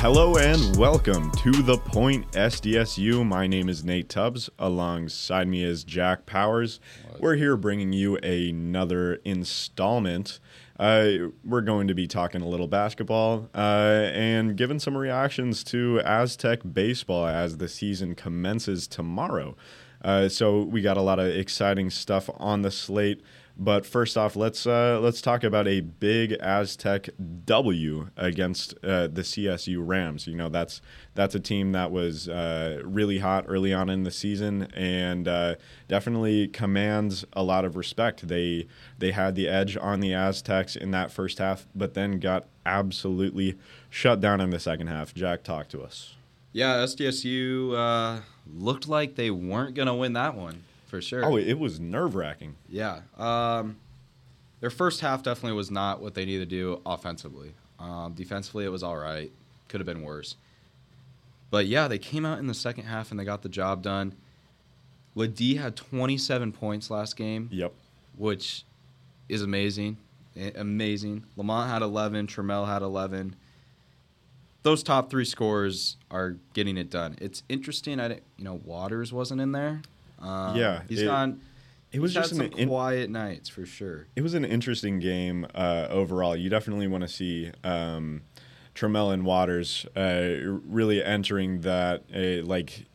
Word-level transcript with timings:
Hello 0.00 0.38
and 0.38 0.78
welcome 0.78 1.30
to 1.32 1.50
the 1.50 1.76
Point 1.76 2.32
SDSU. 2.32 3.22
My 3.26 3.46
name 3.46 3.68
is 3.68 3.84
Nate 3.84 4.08
Tubbs. 4.08 4.48
Alongside 4.58 5.46
me 5.46 5.62
is 5.62 5.84
Jack 5.84 6.24
Powers. 6.24 6.80
We're 7.18 7.34
here 7.34 7.54
bringing 7.54 7.92
you 7.92 8.16
another 8.16 9.16
installment. 9.26 10.40
Uh, 10.78 11.28
we're 11.44 11.60
going 11.60 11.86
to 11.88 11.94
be 11.94 12.06
talking 12.06 12.40
a 12.40 12.48
little 12.48 12.66
basketball 12.66 13.50
uh, 13.54 14.08
and 14.14 14.56
giving 14.56 14.78
some 14.78 14.96
reactions 14.96 15.62
to 15.64 16.00
Aztec 16.00 16.60
baseball 16.72 17.26
as 17.26 17.58
the 17.58 17.68
season 17.68 18.14
commences 18.14 18.88
tomorrow. 18.88 19.54
Uh, 20.02 20.30
so 20.30 20.62
we 20.62 20.80
got 20.80 20.96
a 20.96 21.02
lot 21.02 21.18
of 21.18 21.26
exciting 21.26 21.90
stuff 21.90 22.30
on 22.38 22.62
the 22.62 22.70
slate. 22.70 23.20
But 23.62 23.84
first 23.84 24.16
off, 24.16 24.36
let's 24.36 24.66
uh, 24.66 25.00
let's 25.02 25.20
talk 25.20 25.44
about 25.44 25.68
a 25.68 25.80
big 25.80 26.32
Aztec 26.40 27.10
W 27.44 28.08
against 28.16 28.72
uh, 28.82 29.06
the 29.06 29.20
CSU 29.20 29.86
Rams. 29.86 30.26
You 30.26 30.34
know 30.34 30.48
that's 30.48 30.80
that's 31.14 31.34
a 31.34 31.40
team 31.40 31.72
that 31.72 31.90
was 31.90 32.26
uh, 32.26 32.80
really 32.82 33.18
hot 33.18 33.44
early 33.48 33.74
on 33.74 33.90
in 33.90 34.04
the 34.04 34.10
season 34.10 34.62
and 34.72 35.28
uh, 35.28 35.56
definitely 35.88 36.48
commands 36.48 37.26
a 37.34 37.42
lot 37.42 37.66
of 37.66 37.76
respect. 37.76 38.28
They 38.28 38.66
they 38.98 39.10
had 39.10 39.34
the 39.34 39.46
edge 39.46 39.76
on 39.76 40.00
the 40.00 40.14
Aztecs 40.14 40.74
in 40.74 40.90
that 40.92 41.12
first 41.12 41.36
half, 41.36 41.66
but 41.74 41.92
then 41.92 42.18
got 42.18 42.46
absolutely 42.64 43.58
shut 43.90 44.22
down 44.22 44.40
in 44.40 44.48
the 44.48 44.58
second 44.58 44.86
half. 44.86 45.12
Jack, 45.12 45.42
talk 45.42 45.68
to 45.68 45.82
us. 45.82 46.14
Yeah, 46.52 46.76
SDSU 46.76 47.76
uh, 47.76 48.22
looked 48.50 48.88
like 48.88 49.16
they 49.16 49.30
weren't 49.30 49.74
gonna 49.74 49.94
win 49.94 50.14
that 50.14 50.34
one 50.34 50.64
for 50.90 51.00
sure. 51.00 51.24
Oh, 51.24 51.36
it 51.36 51.58
was 51.58 51.80
nerve 51.80 52.14
wracking. 52.14 52.56
Yeah. 52.68 53.00
Um, 53.16 53.76
their 54.60 54.70
first 54.70 55.00
half 55.00 55.22
definitely 55.22 55.56
was 55.56 55.70
not 55.70 56.02
what 56.02 56.14
they 56.14 56.24
needed 56.26 56.50
to 56.50 56.56
do 56.56 56.82
offensively. 56.84 57.54
Um, 57.78 58.12
defensively, 58.12 58.64
it 58.64 58.68
was 58.68 58.82
all 58.82 58.96
right. 58.96 59.32
Could 59.68 59.80
have 59.80 59.86
been 59.86 60.02
worse. 60.02 60.36
But 61.50 61.66
yeah, 61.66 61.88
they 61.88 61.98
came 61.98 62.26
out 62.26 62.38
in 62.38 62.46
the 62.46 62.54
second 62.54 62.84
half 62.84 63.10
and 63.10 63.18
they 63.18 63.24
got 63.24 63.42
the 63.42 63.48
job 63.48 63.82
done. 63.82 64.14
LeDee 65.14 65.56
had 65.56 65.76
27 65.76 66.52
points 66.52 66.90
last 66.90 67.16
game. 67.16 67.48
Yep. 67.50 67.72
Which 68.16 68.64
is 69.28 69.42
amazing. 69.42 69.96
Amazing. 70.54 71.24
Lamont 71.36 71.70
had 71.70 71.82
11. 71.82 72.26
Trammell 72.26 72.66
had 72.66 72.82
11. 72.82 73.34
Those 74.62 74.82
top 74.82 75.10
three 75.10 75.24
scores 75.24 75.96
are 76.10 76.36
getting 76.52 76.76
it 76.76 76.90
done. 76.90 77.16
It's 77.20 77.42
interesting. 77.48 77.98
I 77.98 78.08
didn't, 78.08 78.22
you 78.36 78.44
know 78.44 78.60
Waters 78.64 79.12
wasn't 79.12 79.40
in 79.40 79.52
there. 79.52 79.80
Um, 80.20 80.56
yeah, 80.56 80.82
he's 80.88 81.02
it, 81.02 81.06
gone. 81.06 81.40
It 81.92 82.00
was 82.00 82.14
just 82.14 82.30
some 82.30 82.40
in, 82.40 82.68
quiet 82.68 83.10
nights 83.10 83.48
for 83.48 83.66
sure. 83.66 84.06
It 84.14 84.22
was 84.22 84.34
an 84.34 84.44
interesting 84.44 85.00
game 85.00 85.46
uh, 85.54 85.88
overall. 85.90 86.36
You 86.36 86.48
definitely 86.48 86.86
want 86.86 87.02
to 87.02 87.08
see 87.08 87.50
um, 87.64 88.22
Trammell 88.74 89.12
and 89.12 89.24
Waters 89.24 89.86
uh, 89.96 90.36
really 90.42 91.02
entering 91.02 91.62
that 91.62 92.04
uh, 92.14 92.46
like 92.46 92.86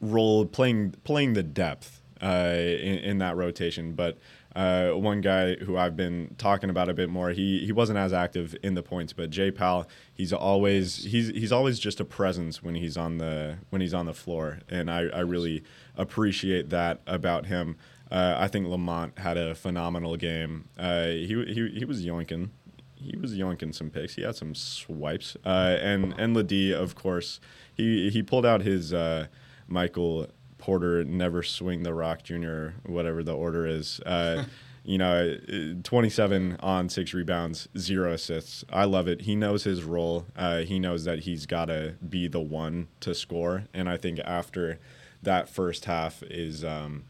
role, 0.00 0.44
playing 0.44 0.94
playing 1.04 1.32
the 1.32 1.42
depth 1.42 2.02
uh, 2.22 2.54
in, 2.56 2.98
in 2.98 3.18
that 3.18 3.36
rotation, 3.36 3.92
but. 3.92 4.18
Uh, 4.58 4.90
one 4.90 5.20
guy 5.20 5.54
who 5.54 5.76
I've 5.76 5.94
been 5.96 6.34
talking 6.36 6.68
about 6.68 6.88
a 6.88 6.94
bit 6.94 7.08
more. 7.08 7.30
He 7.30 7.64
he 7.64 7.70
wasn't 7.70 7.96
as 7.96 8.12
active 8.12 8.56
in 8.60 8.74
the 8.74 8.82
points, 8.82 9.12
but 9.12 9.30
Jay 9.30 9.52
Pal, 9.52 9.86
he's 10.12 10.32
always 10.32 11.04
he's 11.04 11.28
he's 11.28 11.52
always 11.52 11.78
just 11.78 12.00
a 12.00 12.04
presence 12.04 12.60
when 12.60 12.74
he's 12.74 12.96
on 12.96 13.18
the 13.18 13.58
when 13.70 13.80
he's 13.80 13.94
on 13.94 14.06
the 14.06 14.12
floor, 14.12 14.58
and 14.68 14.90
I, 14.90 15.02
I 15.10 15.20
really 15.20 15.62
appreciate 15.96 16.70
that 16.70 17.02
about 17.06 17.46
him. 17.46 17.76
Uh, 18.10 18.34
I 18.36 18.48
think 18.48 18.66
Lamont 18.66 19.16
had 19.20 19.36
a 19.36 19.54
phenomenal 19.54 20.16
game. 20.16 20.68
Uh, 20.76 21.04
he 21.04 21.44
he 21.46 21.68
he 21.78 21.84
was 21.84 22.04
yoinking. 22.04 22.48
He 22.96 23.16
was 23.16 23.34
yoinking 23.34 23.72
some 23.72 23.90
picks. 23.90 24.16
He 24.16 24.22
had 24.22 24.34
some 24.34 24.56
swipes. 24.56 25.36
Uh, 25.46 25.76
and 25.80 26.16
and 26.18 26.34
LeDee, 26.34 26.72
of 26.72 26.96
course, 26.96 27.38
he 27.74 28.10
he 28.10 28.24
pulled 28.24 28.44
out 28.44 28.62
his 28.62 28.92
uh, 28.92 29.28
Michael 29.68 30.26
Porter 30.58 31.04
never 31.04 31.42
swing 31.42 31.82
the 31.82 31.94
rock 31.94 32.22
junior, 32.22 32.74
whatever 32.84 33.22
the 33.22 33.34
order 33.34 33.66
is. 33.66 34.00
Uh, 34.04 34.44
you 34.84 34.98
know, 34.98 35.36
27 35.82 36.56
on 36.60 36.88
six 36.88 37.14
rebounds, 37.14 37.68
zero 37.76 38.12
assists. 38.12 38.64
I 38.70 38.84
love 38.84 39.08
it. 39.08 39.22
He 39.22 39.36
knows 39.36 39.64
his 39.64 39.84
role. 39.84 40.26
Uh, 40.36 40.58
he 40.60 40.78
knows 40.78 41.04
that 41.04 41.20
he's 41.20 41.46
got 41.46 41.66
to 41.66 41.94
be 42.06 42.28
the 42.28 42.40
one 42.40 42.88
to 43.00 43.14
score. 43.14 43.64
And 43.74 43.88
I 43.88 43.96
think 43.96 44.18
after 44.20 44.78
that 45.22 45.48
first 45.48 45.84
half 45.86 46.22
is 46.24 46.64
um, 46.64 47.04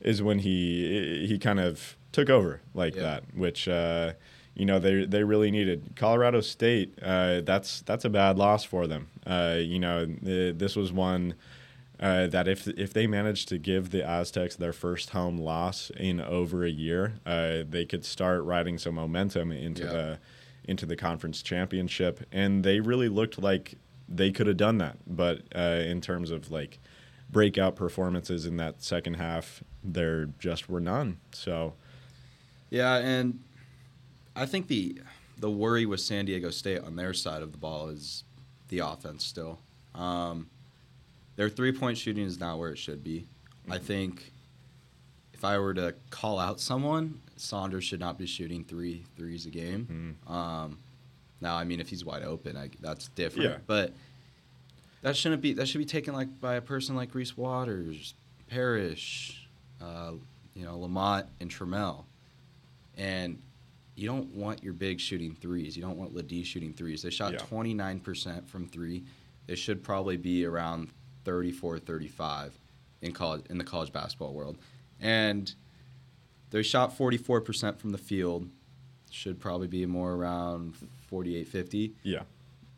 is 0.00 0.22
when 0.22 0.40
he 0.40 1.26
he 1.26 1.38
kind 1.38 1.60
of 1.60 1.96
took 2.12 2.30
over 2.30 2.60
like 2.74 2.94
yeah. 2.94 3.02
that, 3.02 3.24
which. 3.34 3.68
Uh, 3.68 4.14
you 4.56 4.64
know 4.64 4.78
they 4.78 5.04
they 5.04 5.22
really 5.22 5.50
needed 5.50 5.92
Colorado 5.96 6.40
State. 6.40 6.98
Uh, 7.02 7.42
that's 7.42 7.82
that's 7.82 8.06
a 8.06 8.08
bad 8.08 8.38
loss 8.38 8.64
for 8.64 8.86
them. 8.86 9.08
Uh, 9.26 9.58
you 9.58 9.78
know 9.78 10.06
this 10.06 10.74
was 10.74 10.90
one 10.90 11.34
uh, 11.98 12.26
that 12.26 12.46
if 12.46 12.68
if 12.68 12.92
they 12.92 13.06
manage 13.06 13.46
to 13.46 13.58
give 13.58 13.90
the 13.90 14.06
Aztecs 14.06 14.56
their 14.56 14.72
first 14.72 15.10
home 15.10 15.38
loss 15.38 15.90
in 15.96 16.20
over 16.20 16.64
a 16.64 16.70
year, 16.70 17.14
uh, 17.24 17.62
they 17.68 17.86
could 17.86 18.04
start 18.04 18.42
riding 18.44 18.78
some 18.78 18.94
momentum 18.94 19.50
into 19.50 19.84
yeah. 19.84 19.92
the 19.92 20.18
into 20.68 20.84
the 20.84 20.96
conference 20.96 21.42
championship. 21.42 22.26
And 22.32 22.64
they 22.64 22.80
really 22.80 23.08
looked 23.08 23.40
like 23.40 23.76
they 24.08 24.30
could 24.30 24.46
have 24.46 24.56
done 24.56 24.78
that, 24.78 24.98
but 25.06 25.42
uh, 25.54 25.82
in 25.84 26.00
terms 26.00 26.30
of 26.30 26.50
like 26.50 26.78
breakout 27.30 27.76
performances 27.76 28.46
in 28.46 28.56
that 28.58 28.82
second 28.82 29.14
half, 29.14 29.62
there 29.82 30.26
just 30.38 30.68
were 30.68 30.80
none. 30.80 31.18
So, 31.32 31.74
yeah, 32.70 32.96
and 32.96 33.40
I 34.34 34.46
think 34.46 34.68
the 34.68 35.00
the 35.38 35.50
worry 35.50 35.86
with 35.86 36.00
San 36.00 36.26
Diego 36.26 36.50
State 36.50 36.82
on 36.82 36.96
their 36.96 37.12
side 37.12 37.42
of 37.42 37.52
the 37.52 37.58
ball 37.58 37.88
is 37.88 38.24
the 38.68 38.80
offense 38.80 39.24
still. 39.24 39.60
Um, 39.94 40.48
their 41.36 41.48
three 41.48 41.72
point 41.72 41.98
shooting 41.98 42.24
is 42.24 42.40
not 42.40 42.58
where 42.58 42.70
it 42.70 42.78
should 42.78 43.04
be. 43.04 43.26
Mm-hmm. 43.62 43.72
I 43.72 43.78
think 43.78 44.32
if 45.32 45.44
I 45.44 45.58
were 45.58 45.74
to 45.74 45.94
call 46.10 46.38
out 46.38 46.60
someone, 46.60 47.20
Saunders 47.36 47.84
should 47.84 48.00
not 48.00 48.18
be 48.18 48.26
shooting 48.26 48.64
three 48.64 49.04
threes 49.16 49.46
a 49.46 49.50
game. 49.50 50.16
Mm-hmm. 50.26 50.32
Um, 50.32 50.78
now, 51.40 51.56
I 51.56 51.64
mean, 51.64 51.80
if 51.80 51.88
he's 51.88 52.04
wide 52.04 52.22
open, 52.24 52.56
I, 52.56 52.70
that's 52.80 53.08
different. 53.08 53.50
Yeah. 53.50 53.56
But 53.66 53.92
that 55.02 55.16
shouldn't 55.16 55.42
be. 55.42 55.52
That 55.52 55.68
should 55.68 55.78
be 55.78 55.84
taken 55.84 56.14
like 56.14 56.40
by 56.40 56.54
a 56.54 56.60
person 56.60 56.96
like 56.96 57.14
Reese 57.14 57.36
Waters, 57.36 58.14
Parrish, 58.48 59.46
uh, 59.82 60.12
you 60.54 60.64
know, 60.64 60.78
Lamont 60.78 61.26
and 61.40 61.50
Trammell, 61.50 62.04
and 62.96 63.40
you 63.94 64.08
don't 64.08 64.34
want 64.34 64.62
your 64.62 64.72
big 64.72 65.00
shooting 65.00 65.34
threes. 65.34 65.76
You 65.76 65.82
don't 65.82 65.96
want 65.96 66.14
LeDee 66.14 66.44
shooting 66.44 66.72
threes. 66.72 67.02
They 67.02 67.10
shot 67.10 67.32
29% 67.34 68.46
from 68.46 68.66
three. 68.68 69.04
They 69.46 69.54
should 69.54 69.82
probably 69.82 70.16
be 70.16 70.44
around 70.44 70.90
34, 71.26 71.80
35 71.80 72.54
in 73.02 73.12
college 73.12 73.44
in 73.50 73.58
the 73.58 73.64
college 73.64 73.92
basketball 73.92 74.32
world, 74.32 74.56
and 75.00 75.54
they 76.50 76.62
shot 76.62 76.96
44% 76.96 77.78
from 77.78 77.90
the 77.90 77.98
field. 77.98 78.48
Should 79.10 79.40
probably 79.40 79.66
be 79.66 79.86
more 79.86 80.12
around 80.12 80.74
48, 81.08 81.48
50. 81.48 81.94
Yeah, 82.02 82.22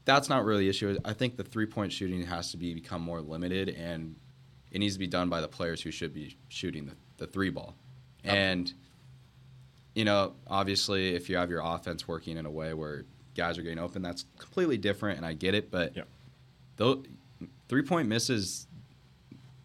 that's 0.05 0.29
not 0.29 0.45
really 0.45 0.65
the 0.65 0.71
issue. 0.71 0.99
I 1.05 1.13
think 1.13 1.37
the 1.37 1.45
three 1.45 1.67
point 1.67 1.93
shooting 1.93 2.23
has 2.25 2.51
to 2.53 2.57
be 2.57 2.75
become 2.75 3.03
more 3.03 3.21
limited, 3.21 3.69
and 3.69 4.17
it 4.71 4.79
needs 4.79 4.95
to 4.95 4.99
be 4.99 5.07
done 5.07 5.29
by 5.29 5.41
the 5.41 5.49
players 5.49 5.83
who 5.83 5.91
should 5.91 6.15
be 6.15 6.37
shooting 6.49 6.87
the, 6.87 6.97
the 7.19 7.27
three 7.27 7.51
ball. 7.51 7.75
And 8.25 8.73
you 9.95 10.05
know, 10.05 10.35
obviously, 10.47 11.15
if 11.15 11.29
you 11.29 11.37
have 11.37 11.51
your 11.51 11.61
offense 11.63 12.09
working 12.09 12.39
in 12.39 12.47
a 12.47 12.51
way 12.51 12.73
where 12.73 13.05
guys 13.37 13.59
are 13.59 13.63
getting 13.63 13.79
open, 13.79 14.01
that's 14.01 14.25
completely 14.39 14.79
different, 14.79 15.19
and 15.19 15.27
I 15.27 15.35
get 15.35 15.55
it. 15.55 15.71
But 15.71 15.97
yeah. 15.97 16.05
though 16.77 17.03
three 17.69 17.83
point 17.83 18.09
misses, 18.09 18.67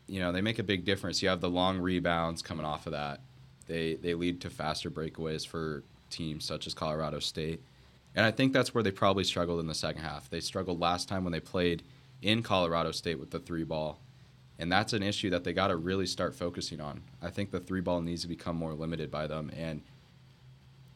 you 0.08 0.20
know, 0.20 0.32
they 0.32 0.42
make 0.42 0.60
a 0.60 0.64
big 0.64 0.86
difference. 0.86 1.22
You 1.22 1.30
have 1.30 1.42
the 1.42 1.50
long 1.50 1.80
rebounds 1.80 2.42
coming 2.42 2.66
off 2.66 2.86
of 2.86 2.92
that. 2.92 3.22
They 3.68 3.96
they 3.96 4.14
lead 4.14 4.42
to 4.42 4.50
faster 4.50 4.92
breakaways 4.92 5.48
for 5.48 5.84
teams 6.10 6.46
such 6.46 6.68
as 6.68 6.74
Colorado 6.74 7.20
State. 7.20 7.62
And 8.16 8.26
I 8.26 8.32
think 8.32 8.54
that's 8.54 8.74
where 8.74 8.84
they 8.84 8.92
probably 8.92 9.24
struggled 9.24 9.60
in 9.60 9.68
the 9.68 9.74
second 9.74 10.04
half. 10.04 10.30
They 10.30 10.40
struggled 10.40 10.80
last 10.80 11.10
time 11.10 11.24
when 11.24 11.34
they 11.34 11.40
played 11.40 11.82
in 12.22 12.44
Colorado 12.44 12.92
State 12.92 13.20
with 13.20 13.32
the 13.32 13.40
three 13.40 13.64
ball. 13.64 14.00
And 14.60 14.72
that's 14.72 14.94
an 14.94 15.02
issue 15.02 15.32
that 15.32 15.44
they 15.44 15.52
got 15.52 15.68
to 15.68 15.76
really 15.76 16.06
start 16.06 16.36
focusing 16.36 16.80
on. 16.80 17.02
I 17.22 17.32
think 17.32 17.50
the 17.50 17.60
three 17.60 17.82
ball 17.82 18.02
needs 18.02 18.22
to 18.22 18.28
become 18.28 18.56
more 18.56 18.74
limited 18.74 19.10
by 19.10 19.26
them 19.26 19.52
and 19.58 19.82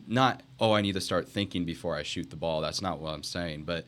not, 0.08 0.44
oh, 0.60 0.74
I 0.74 0.82
need 0.82 0.94
to 0.94 1.02
start 1.02 1.28
thinking 1.28 1.66
before 1.66 1.96
I 1.96 2.04
shoot 2.04 2.30
the 2.30 2.36
ball. 2.36 2.62
That's 2.62 2.82
not 2.82 3.00
what 3.00 3.14
I'm 3.14 3.24
saying. 3.24 3.64
But 3.64 3.86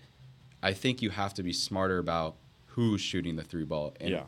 I 0.61 0.73
think 0.73 1.01
you 1.01 1.11
have 1.11 1.33
to 1.35 1.43
be 1.43 1.53
smarter 1.53 1.99
about 1.99 2.35
who's 2.79 3.01
shooting 3.01 3.35
the 3.35 3.43
three 3.43 3.65
ball 3.65 3.93
and 3.99 4.09
yeah. 4.09 4.23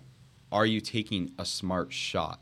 are 0.51 0.65
you 0.65 0.81
taking 0.81 1.31
a 1.39 1.45
smart 1.45 1.93
shot? 1.93 2.41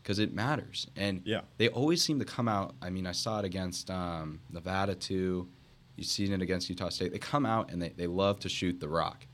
Because 0.00 0.20
it 0.20 0.32
matters 0.32 0.86
and 0.96 1.20
yeah. 1.24 1.40
they 1.56 1.68
always 1.68 2.00
seem 2.00 2.18
to 2.18 2.24
come 2.24 2.48
out 2.48 2.74
i 2.80 2.88
mean 2.88 3.06
i 3.06 3.12
saw 3.12 3.40
it 3.40 3.44
against 3.44 3.90
um, 3.90 4.40
nevada 4.50 4.94
too. 4.94 5.48
You've 5.96 6.06
seen 6.06 6.32
it 6.32 6.40
against 6.40 6.68
utah 6.70 6.90
state. 6.90 7.10
They 7.10 7.18
come 7.18 7.44
out 7.44 7.72
and 7.72 7.82
they, 7.82 7.88
they 7.88 8.06
love 8.06 8.38
to 8.40 8.48
shoot 8.48 8.78
the 8.78 8.88
rock. 8.88 9.26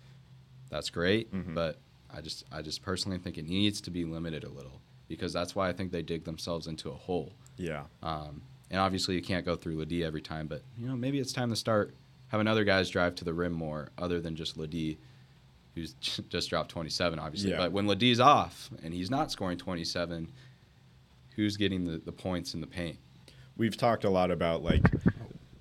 That's 0.71 0.89
great 0.89 1.33
mm-hmm. 1.33 1.55
but 1.55 1.79
i 2.11 2.21
just 2.21 2.45
i 2.51 2.63
just 2.63 2.83
personally 2.83 3.19
think 3.19 3.39
it 3.39 3.47
needs 3.47 3.81
to 3.83 3.91
be 3.91 4.05
limited 4.05 4.45
a 4.45 4.49
little 4.49 4.81
because 5.07 5.33
that's 5.33 5.55
why 5.55 5.69
i 5.69 5.73
think 5.73 5.93
they 5.93 6.03
dig 6.03 6.25
themselves 6.25 6.67
into 6.67 6.89
a 6.91 6.95
hole. 6.95 7.35
Yeah. 7.57 7.83
Um, 8.03 8.43
and 8.71 8.81
obviously 8.81 9.15
you 9.15 9.23
can't 9.23 9.45
go 9.45 9.55
through 9.55 9.77
LeDee 9.77 10.03
every 10.03 10.23
time 10.23 10.47
but 10.47 10.63
you 10.79 10.89
know 10.89 10.97
maybe 10.97 11.21
it's 11.21 11.33
time 11.33 11.51
to 11.51 11.57
start 11.57 11.95
having 12.35 12.49
other 12.49 12.65
guys 12.65 12.91
drive 12.91 13.15
to 13.15 13.25
the 13.25 13.33
rim 13.33 13.53
more, 13.53 13.91
other 13.97 14.21
than 14.21 14.35
just 14.35 14.57
LeDee, 14.57 14.99
who's 15.75 15.95
just 16.29 16.51
dropped 16.51 16.71
27, 16.71 17.19
obviously. 17.19 17.51
Yeah. 17.51 17.59
But 17.59 17.73
when 17.73 17.87
LeDee's 17.87 18.21
off 18.21 18.71
and 18.83 18.95
he's 18.95 19.11
not 19.11 19.31
scoring 19.31 19.59
27, 19.59 20.31
who's 21.37 21.57
getting 21.57 21.85
the, 21.85 21.99
the 21.99 22.13
points 22.13 22.55
in 22.55 22.61
the 22.61 22.67
paint? 22.67 22.99
we've 23.57 23.77
talked 23.77 24.05
a 24.05 24.11
lot 24.11 24.31
about 24.31 24.63
like 24.63 24.83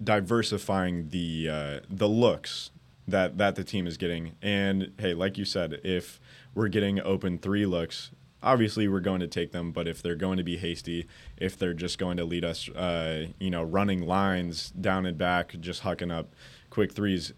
diversifying 0.04 1.10
the 1.10 1.50
uh, 1.50 1.80
the 1.90 2.08
looks 2.08 2.72
that 3.08 3.38
that 3.38 3.56
the 3.56 3.64
team 3.64 3.88
is 3.88 3.98
getting. 3.98 4.36
And 4.42 4.94
hey, 5.00 5.14
like 5.14 5.38
you 5.38 5.46
said, 5.46 5.80
if 5.84 6.20
we're 6.54 6.68
getting 6.68 7.00
open 7.02 7.38
three 7.38 7.66
looks, 7.66 8.12
obviously 8.42 8.88
we're 8.88 9.00
going 9.00 9.20
to 9.20 9.28
take 9.28 9.52
them. 9.52 9.72
But 9.72 9.88
if 9.88 10.02
they're 10.02 10.16
going 10.16 10.38
to 10.38 10.44
be 10.44 10.58
hasty, 10.58 11.08
if 11.38 11.58
they're 11.58 11.74
just 11.74 11.98
going 11.98 12.18
to 12.18 12.26
lead 12.26 12.46
us, 12.46 12.70
uh, 12.70 13.28
you 13.40 13.50
know, 13.50 13.64
running 13.64 14.06
lines 14.06 14.72
down 14.72 15.06
and 15.06 15.18
back, 15.18 15.56
just 15.60 15.84
hucking 15.84 16.12
up 16.12 16.34
quick 16.70 16.94
threes, 16.94 17.34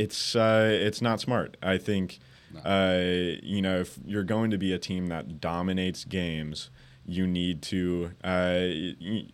it's 0.00 0.34
uh, 0.34 0.68
it's 0.72 1.02
not 1.02 1.20
smart. 1.20 1.56
I 1.62 1.78
think. 1.78 2.18
No. 2.52 2.60
Uh, 2.60 3.36
you 3.42 3.62
know, 3.62 3.80
if 3.80 3.98
you're 4.04 4.24
going 4.24 4.50
to 4.50 4.58
be 4.58 4.72
a 4.72 4.78
team 4.78 5.06
that 5.06 5.40
dominates 5.40 6.04
games, 6.04 6.70
you 7.06 7.26
need 7.26 7.62
to 7.62 8.10
uh, 8.24 8.66
y- 9.00 9.28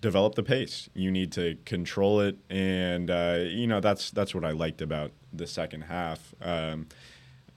develop 0.00 0.34
the 0.34 0.42
pace. 0.42 0.88
You 0.92 1.12
need 1.12 1.30
to 1.32 1.56
control 1.64 2.20
it, 2.20 2.36
and 2.50 3.10
uh, 3.10 3.38
you 3.46 3.66
know 3.66 3.80
that's 3.80 4.10
that's 4.10 4.34
what 4.34 4.44
I 4.44 4.50
liked 4.50 4.82
about 4.82 5.12
the 5.32 5.46
second 5.46 5.82
half. 5.82 6.34
Um, 6.42 6.88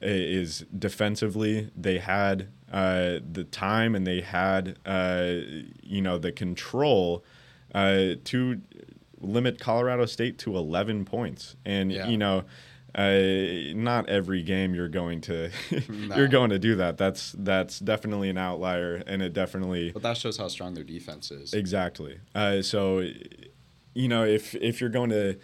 is 0.01 0.65
defensively 0.77 1.69
they 1.75 1.97
had 1.99 2.47
uh, 2.71 3.19
the 3.31 3.45
time 3.51 3.95
and 3.95 4.07
they 4.07 4.21
had 4.21 4.77
uh, 4.85 5.35
you 5.83 6.01
know 6.01 6.17
the 6.17 6.31
control 6.31 7.23
uh, 7.75 8.15
to 8.23 8.61
limit 9.21 9.59
Colorado 9.59 10.05
State 10.05 10.37
to 10.39 10.55
11 10.55 11.05
points, 11.05 11.55
and 11.65 11.91
Yeah. 11.91 12.07
you 12.07 12.17
know. 12.17 12.43
Uh, 12.95 13.71
not 13.75 14.09
every 14.09 14.41
game 14.41 14.73
you're 14.73 14.89
going 14.89 15.21
to 15.21 15.51
No. 15.89 16.15
you're 16.15 16.27
going 16.27 16.49
to 16.49 16.57
do 16.57 16.75
that. 16.77 16.97
That's 16.97 17.35
that's 17.37 17.77
definitely 17.77 18.29
an 18.31 18.37
outlier, 18.39 19.03
and 19.05 19.21
it 19.21 19.31
definitely 19.31 19.91
But 19.91 20.01
that 20.01 20.17
shows 20.17 20.37
how 20.37 20.47
strong 20.47 20.73
their 20.73 20.83
defense 20.83 21.29
is. 21.29 21.53
Exactly. 21.53 22.17
Uh, 22.33 22.63
so, 22.63 23.07
you 23.93 24.07
know, 24.07 24.23
if 24.25 24.55
if 24.55 24.81
you're 24.81 24.89
going 24.89 25.11
to 25.11 25.37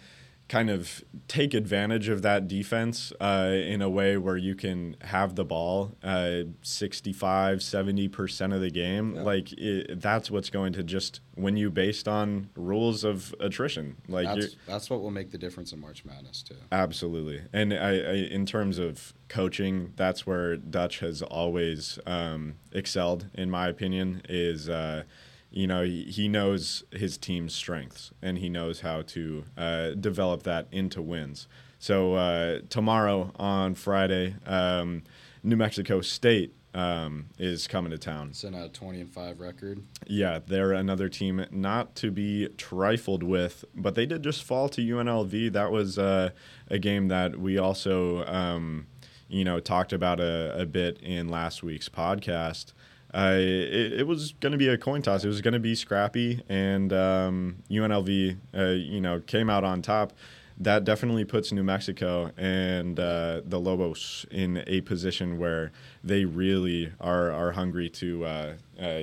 kind 0.48 0.70
of 0.70 1.02
take 1.26 1.54
advantage 1.54 2.08
of 2.08 2.22
that 2.22 2.46
defense 2.46 3.12
uh, 3.20 3.50
in 3.52 3.82
a 3.82 3.90
way 3.90 4.16
where 4.16 4.36
you 4.36 4.54
can 4.54 4.96
have 5.02 5.34
the 5.34 5.44
ball 5.44 5.96
uh, 6.04 6.42
65 6.62 7.58
70% 7.58 8.54
of 8.54 8.60
the 8.60 8.70
game 8.70 9.16
Yeah. 9.16 9.22
like 9.22 9.52
it, 9.52 10.00
that's 10.00 10.30
what's 10.30 10.50
going 10.50 10.72
to 10.74 10.84
just 10.84 11.20
win 11.36 11.56
you 11.56 11.70
based 11.70 12.06
on 12.06 12.50
rules 12.54 13.02
of 13.02 13.34
attrition 13.40 13.96
like 14.08 14.26
that's, 14.26 14.56
that's 14.68 14.88
what 14.88 15.00
will 15.02 15.10
make 15.10 15.30
the 15.32 15.38
difference 15.38 15.72
in 15.72 15.80
March 15.80 16.04
Madness, 16.04 16.42
too. 16.42 16.54
Absolutely, 16.70 17.42
and 17.52 17.74
I, 17.74 17.88
I, 17.90 18.12
in 18.30 18.46
terms 18.46 18.78
of 18.78 19.14
coaching, 19.28 19.92
that's 19.96 20.26
where 20.26 20.56
Dutch 20.56 21.00
has 21.00 21.22
always 21.22 21.98
um, 22.06 22.54
excelled, 22.72 23.26
in 23.34 23.50
my 23.50 23.68
opinion. 23.68 24.22
Is 24.28 24.68
uh, 24.68 25.02
you 25.50 25.66
know 25.66 25.82
he, 25.84 26.04
he 26.04 26.28
knows 26.28 26.84
his 26.92 27.16
team's 27.16 27.54
strengths 27.54 28.10
and 28.20 28.38
he 28.38 28.48
knows 28.48 28.80
how 28.80 29.02
to 29.02 29.44
uh, 29.56 29.90
develop 29.90 30.42
that 30.44 30.66
into 30.70 31.00
wins. 31.02 31.48
So 31.78 32.14
uh, 32.14 32.60
tomorrow 32.68 33.32
on 33.36 33.74
Friday, 33.74 34.36
um, 34.46 35.02
New 35.42 35.56
Mexico 35.56 36.00
State 36.00 36.54
um, 36.76 37.26
is 37.38 37.66
coming 37.66 37.90
to 37.90 37.98
town. 37.98 38.28
It's 38.30 38.44
in 38.44 38.54
a 38.54 38.68
20 38.68 39.00
and 39.00 39.10
5 39.10 39.40
record. 39.40 39.82
Yeah, 40.06 40.40
they're 40.46 40.72
another 40.72 41.08
team 41.08 41.44
not 41.50 41.94
to 41.96 42.10
be 42.10 42.48
trifled 42.58 43.22
with, 43.22 43.64
but 43.74 43.94
they 43.94 44.04
did 44.04 44.22
just 44.22 44.44
fall 44.44 44.68
to 44.70 44.82
UNLV. 44.82 45.52
That 45.52 45.72
was 45.72 45.98
uh, 45.98 46.30
a 46.68 46.78
game 46.78 47.08
that 47.08 47.38
we 47.38 47.56
also, 47.56 48.26
um, 48.26 48.86
you 49.28 49.42
know, 49.42 49.58
talked 49.58 49.94
about 49.94 50.20
a, 50.20 50.54
a 50.60 50.66
bit 50.66 50.98
in 51.00 51.28
last 51.28 51.62
week's 51.62 51.88
podcast. 51.88 52.72
Uh, 53.16 53.32
it, 53.38 54.00
it 54.00 54.06
was 54.06 54.32
going 54.40 54.52
to 54.52 54.58
be 54.58 54.68
a 54.68 54.76
coin 54.76 55.00
toss. 55.00 55.24
It 55.24 55.28
was 55.28 55.40
going 55.40 55.54
to 55.54 55.60
be 55.60 55.74
scrappy, 55.74 56.42
and 56.50 56.92
um, 56.92 57.62
UNLV, 57.70 58.36
uh, 58.54 58.62
you 58.64 59.00
know, 59.00 59.20
came 59.20 59.48
out 59.48 59.64
on 59.64 59.80
top. 59.80 60.12
That 60.58 60.84
definitely 60.84 61.24
puts 61.24 61.50
New 61.50 61.62
Mexico 61.62 62.30
and 62.36 63.00
uh, 63.00 63.40
the 63.44 63.58
Lobos 63.58 64.26
in 64.30 64.62
a 64.66 64.82
position 64.82 65.38
where 65.38 65.72
they 66.04 66.24
really 66.24 66.92
are 67.00 67.30
are 67.30 67.52
hungry 67.52 67.88
to 67.90 68.24
uh, 68.24 68.54
uh, 68.80 69.02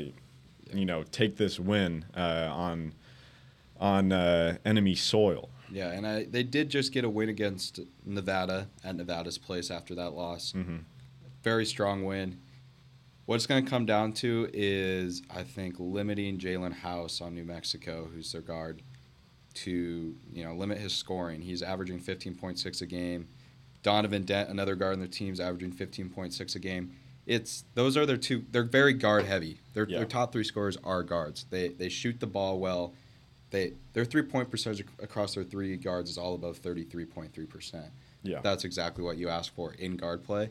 you 0.72 0.86
know 0.86 1.04
take 1.04 1.38
this 1.38 1.60
win 1.60 2.06
uh, 2.16 2.50
on 2.52 2.94
on 3.80 4.12
uh, 4.12 4.58
enemy 4.64 4.96
soil. 4.96 5.50
Yeah, 5.72 5.92
and 5.92 6.06
I, 6.06 6.26
they 6.26 6.44
did 6.44 6.70
just 6.70 6.92
get 6.92 7.04
a 7.04 7.10
win 7.10 7.30
against 7.30 7.80
Nevada 8.06 8.68
at 8.84 8.96
Nevada's 8.96 9.40
place 9.40 9.72
after 9.72 9.96
that 9.96 10.14
loss. 10.14 10.54
Mm-hmm. 10.56 10.78
Very 11.44 11.66
strong 11.66 12.04
win. 12.04 12.40
What 13.26 13.36
it's 13.36 13.48
going 13.48 13.64
to 13.64 13.70
come 13.70 13.86
down 13.86 14.12
to 14.14 14.50
is, 14.54 15.22
I 15.34 15.44
think, 15.44 15.76
limiting 15.80 16.38
Jaelen 16.38 16.74
House 16.74 17.22
on 17.22 17.34
New 17.34 17.46
Mexico, 17.46 18.10
who's 18.14 18.32
their 18.34 18.42
guard, 18.42 18.82
to 19.56 20.16
you 20.34 20.44
know 20.44 20.54
limit 20.56 20.78
his 20.80 20.94
scoring. 20.94 21.42
He's 21.42 21.62
averaging 21.62 22.00
15.6 22.00 22.82
a 22.82 22.86
game. 22.86 23.28
Donovan 23.84 24.24
Dent, 24.24 24.50
another 24.50 24.76
guard 24.76 24.94
on 24.94 25.00
their 25.00 25.08
team, 25.08 25.32
is 25.34 25.40
averaging 25.40 25.72
15.6 25.72 26.56
a 26.56 26.60
game. 26.60 26.92
It's 27.26 27.64
those 27.76 27.96
are 27.96 28.06
their 28.06 28.18
two. 28.18 28.44
They're 28.52 28.64
very 28.64 28.94
guard 28.94 29.26
heavy. 29.26 29.60
Their, 29.74 29.88
Yeah. 29.88 30.00
their 30.00 30.06
top 30.08 30.34
three 30.34 30.44
scorers 30.44 30.78
are 30.84 31.04
guards. 31.04 31.46
They 31.50 31.70
they 31.70 31.88
shoot 31.90 32.20
the 32.20 32.28
ball 32.28 32.60
well. 32.60 32.94
They 33.52 33.74
their 33.94 34.04
three 34.04 34.24
point 34.24 34.50
percentage 34.52 34.86
across 35.02 35.36
their 35.36 35.44
three 35.46 35.78
guards 35.78 36.10
is 36.10 36.18
all 36.18 36.34
above 36.36 36.62
33.3 36.62 37.48
percent. 37.48 37.86
Yeah, 38.24 38.40
That's 38.42 38.64
exactly 38.66 39.04
what 39.04 39.18
you 39.18 39.30
ask 39.30 39.54
for 39.54 39.74
in 39.74 39.96
guard 39.98 40.24
play. 40.24 40.50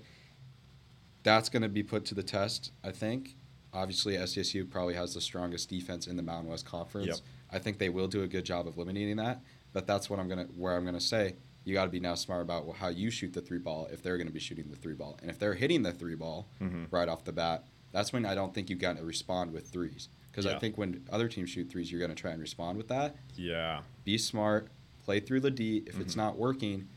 That's 1.23 1.49
going 1.49 1.63
to 1.63 1.69
be 1.69 1.83
put 1.83 2.05
to 2.07 2.15
the 2.15 2.23
test, 2.23 2.73
I 2.83 2.91
think. 2.91 3.37
Obviously, 3.73 4.15
SDSU 4.17 4.69
probably 4.69 4.95
has 4.95 5.15
the 5.15 5.21
strongest 5.21 5.69
defense 5.71 6.07
in 6.07 6.17
the 6.17 6.23
Mountain 6.23 6.51
West 6.51 6.67
Conference. 6.67 7.07
Yep. 7.07 7.17
I 7.53 7.59
think 7.59 7.79
they 7.79 7.89
will 7.89 8.09
do 8.09 8.23
a 8.23 8.27
good 8.27 8.45
job 8.45 8.67
of 8.67 8.77
eliminating 8.77 9.17
that. 9.17 9.41
But 9.73 9.87
that's 9.87 10.11
what 10.11 10.19
I'm 10.19 10.29
gonna 10.29 10.45
where 10.57 10.77
I'm 10.77 10.85
gonna 10.85 11.01
say 11.01 11.37
you 11.65 11.73
got 11.73 11.85
to 11.85 11.91
be 11.91 12.01
now 12.01 12.15
smart 12.15 12.43
about 12.43 12.75
how 12.77 12.89
you 12.89 13.09
shoot 13.11 13.33
the 13.33 13.41
three 13.41 13.59
ball 13.59 13.89
if 13.93 14.03
they're 14.03 14.17
going 14.19 14.27
to 14.27 14.33
be 14.33 14.41
shooting 14.41 14.69
the 14.69 14.77
three 14.77 14.95
ball, 14.95 15.17
and 15.23 15.31
if 15.31 15.39
they're 15.39 15.55
hitting 15.55 15.83
the 15.85 15.93
three 15.93 16.17
ball 16.17 16.49
Mhm. 16.61 16.89
right 16.91 17.09
off 17.09 17.23
the 17.25 17.33
bat, 17.33 17.65
that's 17.93 18.13
when 18.13 18.27
I 18.27 18.35
don't 18.35 18.53
think 18.53 18.69
you've 18.69 18.81
got 18.81 18.97
to 18.97 19.05
respond 19.05 19.53
with 19.53 19.69
threes. 19.69 20.09
Because 20.31 20.45
I 20.45 20.59
think 20.59 20.77
when 20.77 21.07
other 21.11 21.29
teams 21.29 21.51
shoot 21.51 21.71
threes, 21.71 21.91
you're 21.93 22.01
going 22.01 22.11
to 22.11 22.21
try 22.21 22.33
and 22.33 22.41
respond 22.41 22.79
with 22.79 22.89
that 22.89 23.15
yeah, 23.37 23.83
be 24.05 24.19
smart, 24.19 24.69
play 25.05 25.21
through 25.21 25.41
the 25.41 25.51
D. 25.53 25.85
If 25.87 26.01
it's 26.01 26.15
Mhm. 26.15 26.17
not 26.19 26.37
working, 26.39 26.89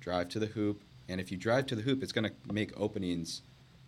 drive 0.00 0.28
to 0.30 0.38
the 0.38 0.46
hoop. 0.46 0.82
And 1.08 1.20
if 1.20 1.32
you 1.32 1.36
drive 1.36 1.66
to 1.66 1.74
the 1.74 1.82
hoop, 1.82 2.02
it's 2.02 2.12
going 2.12 2.30
to 2.30 2.52
make 2.52 2.72
openings 2.78 3.42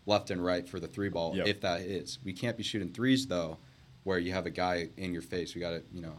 left 0.06 0.30
and 0.30 0.42
right 0.44 0.68
for 0.68 0.78
the 0.80 0.86
three 0.86 1.08
ball, 1.08 1.36
Yep. 1.36 1.46
if 1.46 1.60
that 1.62 1.80
is. 1.80 2.18
We 2.24 2.32
can't 2.32 2.56
be 2.56 2.62
shooting 2.62 2.92
threes, 2.92 3.26
though, 3.26 3.58
where 4.04 4.18
you 4.18 4.32
have 4.32 4.46
a 4.46 4.50
guy 4.50 4.88
in 4.96 5.12
your 5.12 5.22
face. 5.22 5.54
We 5.54 5.60
got 5.60 5.70
to, 5.70 5.82
you 5.92 6.00
know, 6.00 6.14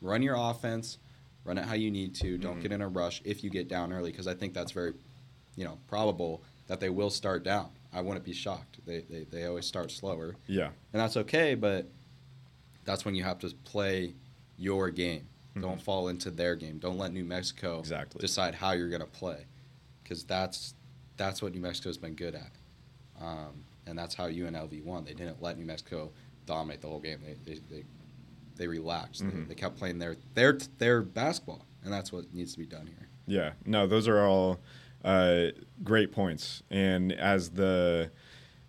run 0.00 0.22
your 0.22 0.36
offense, 0.36 0.98
run 1.44 1.58
it 1.58 1.64
how 1.66 1.74
you 1.74 1.90
need 1.90 2.14
to. 2.16 2.38
Don't 2.38 2.58
Mhm. 2.58 2.62
get 2.62 2.72
in 2.72 2.80
a 2.80 2.88
rush 2.88 3.20
if 3.24 3.44
you 3.44 3.50
get 3.50 3.68
down 3.68 3.92
early, 3.92 4.10
because 4.10 4.26
I 4.26 4.34
think 4.34 4.54
that's 4.54 4.72
very, 4.72 4.94
you 5.54 5.64
know, 5.64 5.78
probable 5.86 6.42
that 6.66 6.80
they 6.80 6.88
will 6.90 7.10
start 7.10 7.44
down. 7.44 7.70
I 7.92 8.00
wouldn't 8.00 8.24
be 8.24 8.32
shocked. 8.32 8.78
They, 8.86 9.00
they, 9.02 9.24
they 9.24 9.44
always 9.44 9.66
start 9.66 9.90
slower 9.90 10.36
yeah, 10.46 10.66
and 10.92 11.00
that's 11.00 11.16
okay. 11.18 11.54
But 11.54 11.88
that's 12.84 13.04
when 13.04 13.14
you 13.14 13.22
have 13.22 13.38
to 13.40 13.50
play 13.64 14.14
your 14.58 14.90
game. 14.90 15.28
Mhm. 15.54 15.62
Don't 15.62 15.80
fall 15.82 16.08
into 16.08 16.30
their 16.30 16.56
game. 16.56 16.78
Don't 16.78 16.98
let 16.98 17.12
New 17.12 17.24
Mexico 17.24 17.78
Exactly. 17.80 18.20
decide 18.20 18.54
how 18.54 18.72
you're 18.72 18.88
going 18.90 19.00
to 19.00 19.06
play, 19.06 19.46
because 20.02 20.24
that's 20.24 20.74
that's 21.16 21.40
what 21.40 21.54
New 21.54 21.60
Mexico's 21.60 21.96
been 21.96 22.14
good 22.14 22.34
at, 22.34 22.50
um, 23.20 23.64
and 23.86 23.98
that's 23.98 24.14
how 24.14 24.26
UNLV 24.28 24.84
won. 24.84 25.04
They 25.04 25.14
didn't 25.14 25.40
let 25.42 25.58
New 25.58 25.64
Mexico 25.64 26.10
dominate 26.46 26.80
the 26.80 26.88
whole 26.88 27.00
game. 27.00 27.18
They 27.24 27.34
they 27.54 27.60
they, 27.70 27.84
they 28.56 28.66
relaxed. 28.68 29.20
They, 29.22 29.26
Mhm. 29.30 29.48
they 29.48 29.54
kept 29.54 29.76
playing 29.76 29.98
their 29.98 30.16
their 30.34 30.58
their 30.78 31.02
basketball, 31.02 31.64
and 31.84 31.92
that's 31.92 32.12
what 32.12 32.32
needs 32.34 32.52
to 32.52 32.58
be 32.58 32.66
done 32.66 32.86
here. 32.86 33.08
yeah. 33.26 33.52
No, 33.64 33.86
those 33.86 34.06
are 34.08 34.20
all 34.24 34.60
uh, 35.04 35.46
great 35.84 36.10
points. 36.12 36.62
And 36.70 37.12
as 37.12 37.50
the 37.50 38.10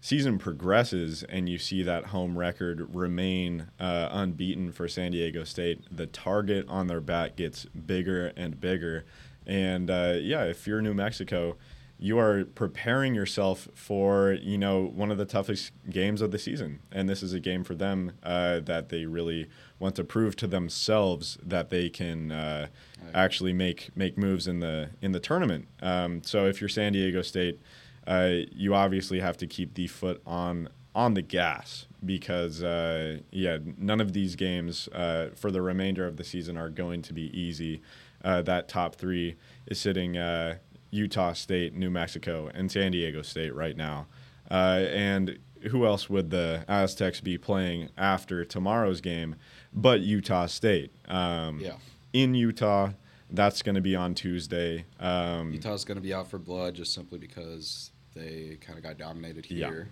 season 0.02 0.38
progresses 0.38 1.24
and 1.24 1.50
you 1.50 1.58
see 1.58 1.82
that 1.84 2.06
home 2.08 2.38
record 2.38 2.94
remain 2.94 3.68
uh, 3.80 4.10
unbeaten 4.12 4.72
for 4.72 4.88
San 4.88 5.12
Diego 5.12 5.44
State, 5.44 5.82
the 5.92 6.06
target 6.06 6.66
on 6.70 6.86
their 6.88 7.02
back 7.02 7.36
gets 7.36 7.66
bigger 7.66 8.32
and 8.38 8.60
bigger. 8.62 9.04
And 9.48 9.90
uh, 9.90 10.16
yeah, 10.20 10.44
if 10.44 10.68
you're 10.68 10.82
New 10.82 10.94
Mexico, 10.94 11.58
you 12.00 12.20
are 12.20 12.46
preparing 12.46 13.16
yourself 13.16 13.68
for 13.74 14.34
you 14.42 14.58
know 14.58 14.84
one 14.86 15.10
of 15.12 15.18
the 15.18 15.26
toughest 15.26 15.72
games 15.90 16.22
of 16.22 16.32
the 16.32 16.40
season, 16.40 16.80
and 16.92 17.10
this 17.10 17.24
is 17.24 17.34
a 17.34 17.40
game 17.40 17.64
for 17.64 17.74
them 17.76 18.12
uh, 18.24 18.60
that 18.62 18.90
they 18.90 19.06
really 19.06 19.50
want 19.80 19.96
to 19.96 20.04
prove 20.04 20.36
to 20.38 20.48
themselves 20.48 21.38
that 21.44 21.70
they 21.70 21.90
can 21.90 22.32
uh, 22.32 22.68
Right. 23.04 23.12
actually 23.16 23.54
make 23.54 23.96
make 23.96 24.18
moves 24.18 24.48
in 24.48 24.60
the 24.60 24.90
in 25.02 25.12
the 25.12 25.20
tournament. 25.20 25.68
Um, 25.82 26.24
so 26.24 26.46
if 26.48 26.60
you're 26.62 26.70
San 26.70 26.94
Diego 26.94 27.22
State, 27.22 27.60
uh, 28.08 28.32
you 28.52 28.74
obviously 28.74 29.20
have 29.20 29.38
to 29.38 29.48
keep 29.48 29.74
the 29.76 29.88
foot 29.88 30.22
on 30.26 30.70
on 30.96 31.14
the 31.14 31.22
gas 31.22 31.86
because 32.04 32.64
uh, 32.64 33.20
yeah, 33.32 33.58
none 33.78 34.02
of 34.02 34.14
these 34.14 34.36
games 34.36 34.88
uh, 34.90 35.30
for 35.36 35.52
the 35.52 35.62
remainder 35.62 36.08
of 36.08 36.18
the 36.18 36.24
season 36.24 36.58
are 36.58 36.70
going 36.70 37.02
to 37.04 37.14
be 37.14 37.30
easy. 37.40 37.82
uh, 38.24 38.42
that 38.42 38.68
top 38.68 38.96
three 38.96 39.36
is 39.68 39.80
sitting 39.80 40.18
uh, 40.18 40.56
Utah 40.92 41.34
State, 41.34 41.74
New 41.76 41.90
Mexico, 41.90 42.50
and 42.54 42.72
San 42.72 42.92
Diego 42.92 43.22
State 43.22 43.54
right 43.54 43.76
now. 43.76 44.08
Uh, 44.50 44.86
and 44.90 45.40
who 45.72 45.86
else 45.86 46.10
would 46.10 46.30
the 46.30 46.64
Aztecs 46.68 47.20
be 47.22 47.38
playing 47.38 47.90
after 47.98 48.46
tomorrow's 48.46 49.02
game 49.02 49.36
but 49.74 50.02
Utah 50.02 50.46
State? 50.46 50.92
Um, 51.08 51.60
Yeah. 51.60 51.78
In 52.14 52.34
Utah, 52.34 52.92
that's 53.30 53.62
going 53.62 53.76
to 53.76 53.82
be 53.82 53.96
on 53.96 54.16
Tuesday. 54.16 54.86
Um, 55.00 55.52
Utah's 55.52 55.84
going 55.84 55.98
to 55.98 56.02
be 56.02 56.14
out 56.14 56.30
for 56.30 56.40
blood 56.40 56.76
just 56.76 56.94
simply 56.94 57.20
because 57.20 57.92
they 58.16 58.58
kind 58.62 58.78
of 58.78 58.84
got 58.84 58.98
dominated 58.98 59.46
here. 59.46 59.88
Yeah. 59.88 59.92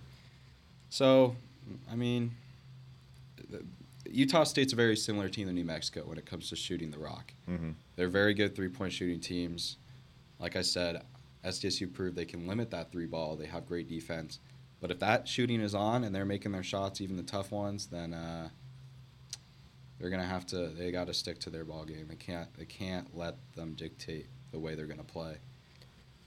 So, 0.88 1.36
I 1.90 1.94
mean, 1.94 2.32
Utah 4.10 4.44
State's 4.44 4.72
a 4.72 4.76
very 4.76 4.96
similar 4.96 5.28
team 5.28 5.46
to 5.46 5.52
New 5.52 5.64
Mexico 5.64 6.02
when 6.06 6.18
it 6.18 6.26
comes 6.26 6.48
to 6.50 6.56
shooting 6.56 6.90
the 6.90 6.98
rock. 6.98 7.32
Mm-hmm. 7.48 7.72
They're 7.96 8.08
very 8.08 8.34
good 8.34 8.56
three 8.56 8.68
point 8.68 8.92
shooting 8.92 9.20
teams. 9.20 9.76
Like 10.38 10.56
I 10.56 10.62
said, 10.62 11.02
SDSU 11.44 11.92
proved 11.92 12.16
they 12.16 12.24
can 12.24 12.46
limit 12.46 12.70
that 12.70 12.90
three 12.90 13.06
ball. 13.06 13.36
They 13.36 13.46
have 13.46 13.66
great 13.66 13.88
defense. 13.88 14.40
But 14.80 14.90
if 14.90 14.98
that 14.98 15.26
shooting 15.26 15.60
is 15.60 15.74
on 15.74 16.04
and 16.04 16.14
they're 16.14 16.24
making 16.24 16.52
their 16.52 16.62
shots, 16.62 17.00
even 17.00 17.16
the 17.16 17.22
tough 17.22 17.50
ones, 17.50 17.86
then 17.86 18.12
uh, 18.12 18.48
they're 19.98 20.10
gonna 20.10 20.26
have 20.26 20.46
to. 20.48 20.68
They 20.68 20.90
got 20.90 21.06
to 21.06 21.14
stick 21.14 21.38
to 21.40 21.50
their 21.50 21.64
ball 21.64 21.84
game. 21.84 22.06
They 22.08 22.16
can't. 22.16 22.52
They 22.58 22.66
can't 22.66 23.16
let 23.16 23.36
them 23.54 23.74
dictate 23.74 24.26
the 24.52 24.58
way 24.58 24.74
they're 24.74 24.86
gonna 24.86 25.04
play. 25.04 25.38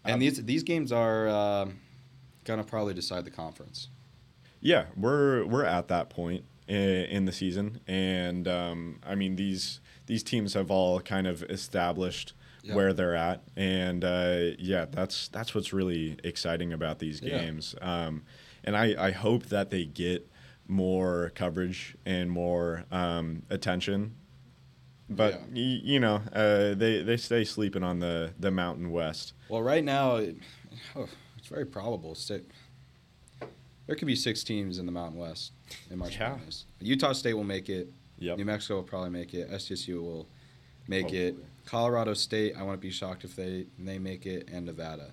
And 0.04 0.16
Um, 0.16 0.20
these 0.20 0.44
these 0.44 0.63
games 0.63 0.92
are 0.92 1.28
um 1.30 1.80
gonna 2.46 2.63
probably 2.63 2.94
decide 2.94 3.25
the 3.25 3.32
conference. 3.32 3.89
Yeah, 4.62 4.86
we're 4.98 5.46
we're 5.46 5.66
at 5.66 5.88
that 5.89 6.10
point 6.10 6.44
in, 6.68 6.78
in 6.78 7.25
the 7.25 7.32
season, 7.32 7.80
and 7.88 8.48
um, 8.48 9.00
I 9.06 9.13
mean 9.16 9.36
these 9.36 9.80
these 10.08 10.24
teams 10.24 10.56
have 10.56 10.72
all 10.72 11.00
kind 11.00 11.28
of 11.28 11.44
established 11.44 12.34
Yeah. 12.62 12.75
where 12.75 12.92
they're 12.94 13.16
at, 13.16 13.44
and 13.56 14.04
uh, 14.04 14.51
yeah, 14.60 14.86
that's 14.89 15.30
that's 15.30 15.56
what's 15.56 15.72
really 15.72 16.18
exciting 16.24 16.74
about 16.74 17.00
these 17.00 17.22
Yeah. 17.22 17.39
games. 17.39 17.74
Um, 17.82 18.24
and 18.66 18.75
I, 18.75 19.08
I 19.08 19.12
hope 19.12 19.46
that 19.46 19.70
they 19.70 19.86
get 19.86 20.30
more 20.68 21.32
coverage 21.36 21.96
and 22.06 22.30
more 22.30 22.84
um, 22.92 23.44
attention. 23.50 24.16
But 25.10 25.34
Yeah. 25.34 25.39
y- 25.56 25.82
you 25.84 26.00
know, 26.00 26.16
uh, 26.34 26.74
they 26.75 27.01
they 27.01 27.18
stay 27.18 27.44
sleeping 27.46 27.82
on 27.84 28.00
the 28.00 28.34
the 28.39 28.51
Mountain 28.51 28.92
West. 28.92 29.34
Well, 29.48 29.62
right 29.63 29.84
now, 29.84 30.18
it, 30.18 30.36
oh, 30.96 31.08
it's 31.38 31.48
very 31.48 31.66
probable. 31.66 32.13
Six, 32.13 32.44
there 33.88 33.96
could 33.96 34.06
be 34.08 34.16
six 34.16 34.44
teams 34.44 34.78
in 34.78 34.86
the 34.86 34.92
Mountain 34.92 35.18
West 35.20 35.54
in 35.89 35.98
March 35.98 36.16
Yeah. 36.18 36.32
Madness. 36.36 36.66
Utah 36.82 37.13
State 37.13 37.34
will 37.34 37.44
make 37.44 37.70
it. 37.70 37.92
Yep. 38.20 38.38
New 38.38 38.46
Mexico 38.46 38.75
will 38.75 38.84
probably 38.84 39.10
make 39.12 39.34
it. 39.34 39.50
SDSU 39.50 40.01
will 40.01 40.28
make 40.89 41.13
it. 41.13 41.36
Colorado 41.65 42.13
State, 42.15 42.55
I 42.58 42.63
wouldn't 42.63 42.81
be 42.81 42.89
shocked 42.89 43.24
if 43.24 43.36
they 43.36 43.67
they 43.77 44.00
make 44.00 44.25
it, 44.25 44.50
and 44.51 44.65
Nevada. 44.65 45.12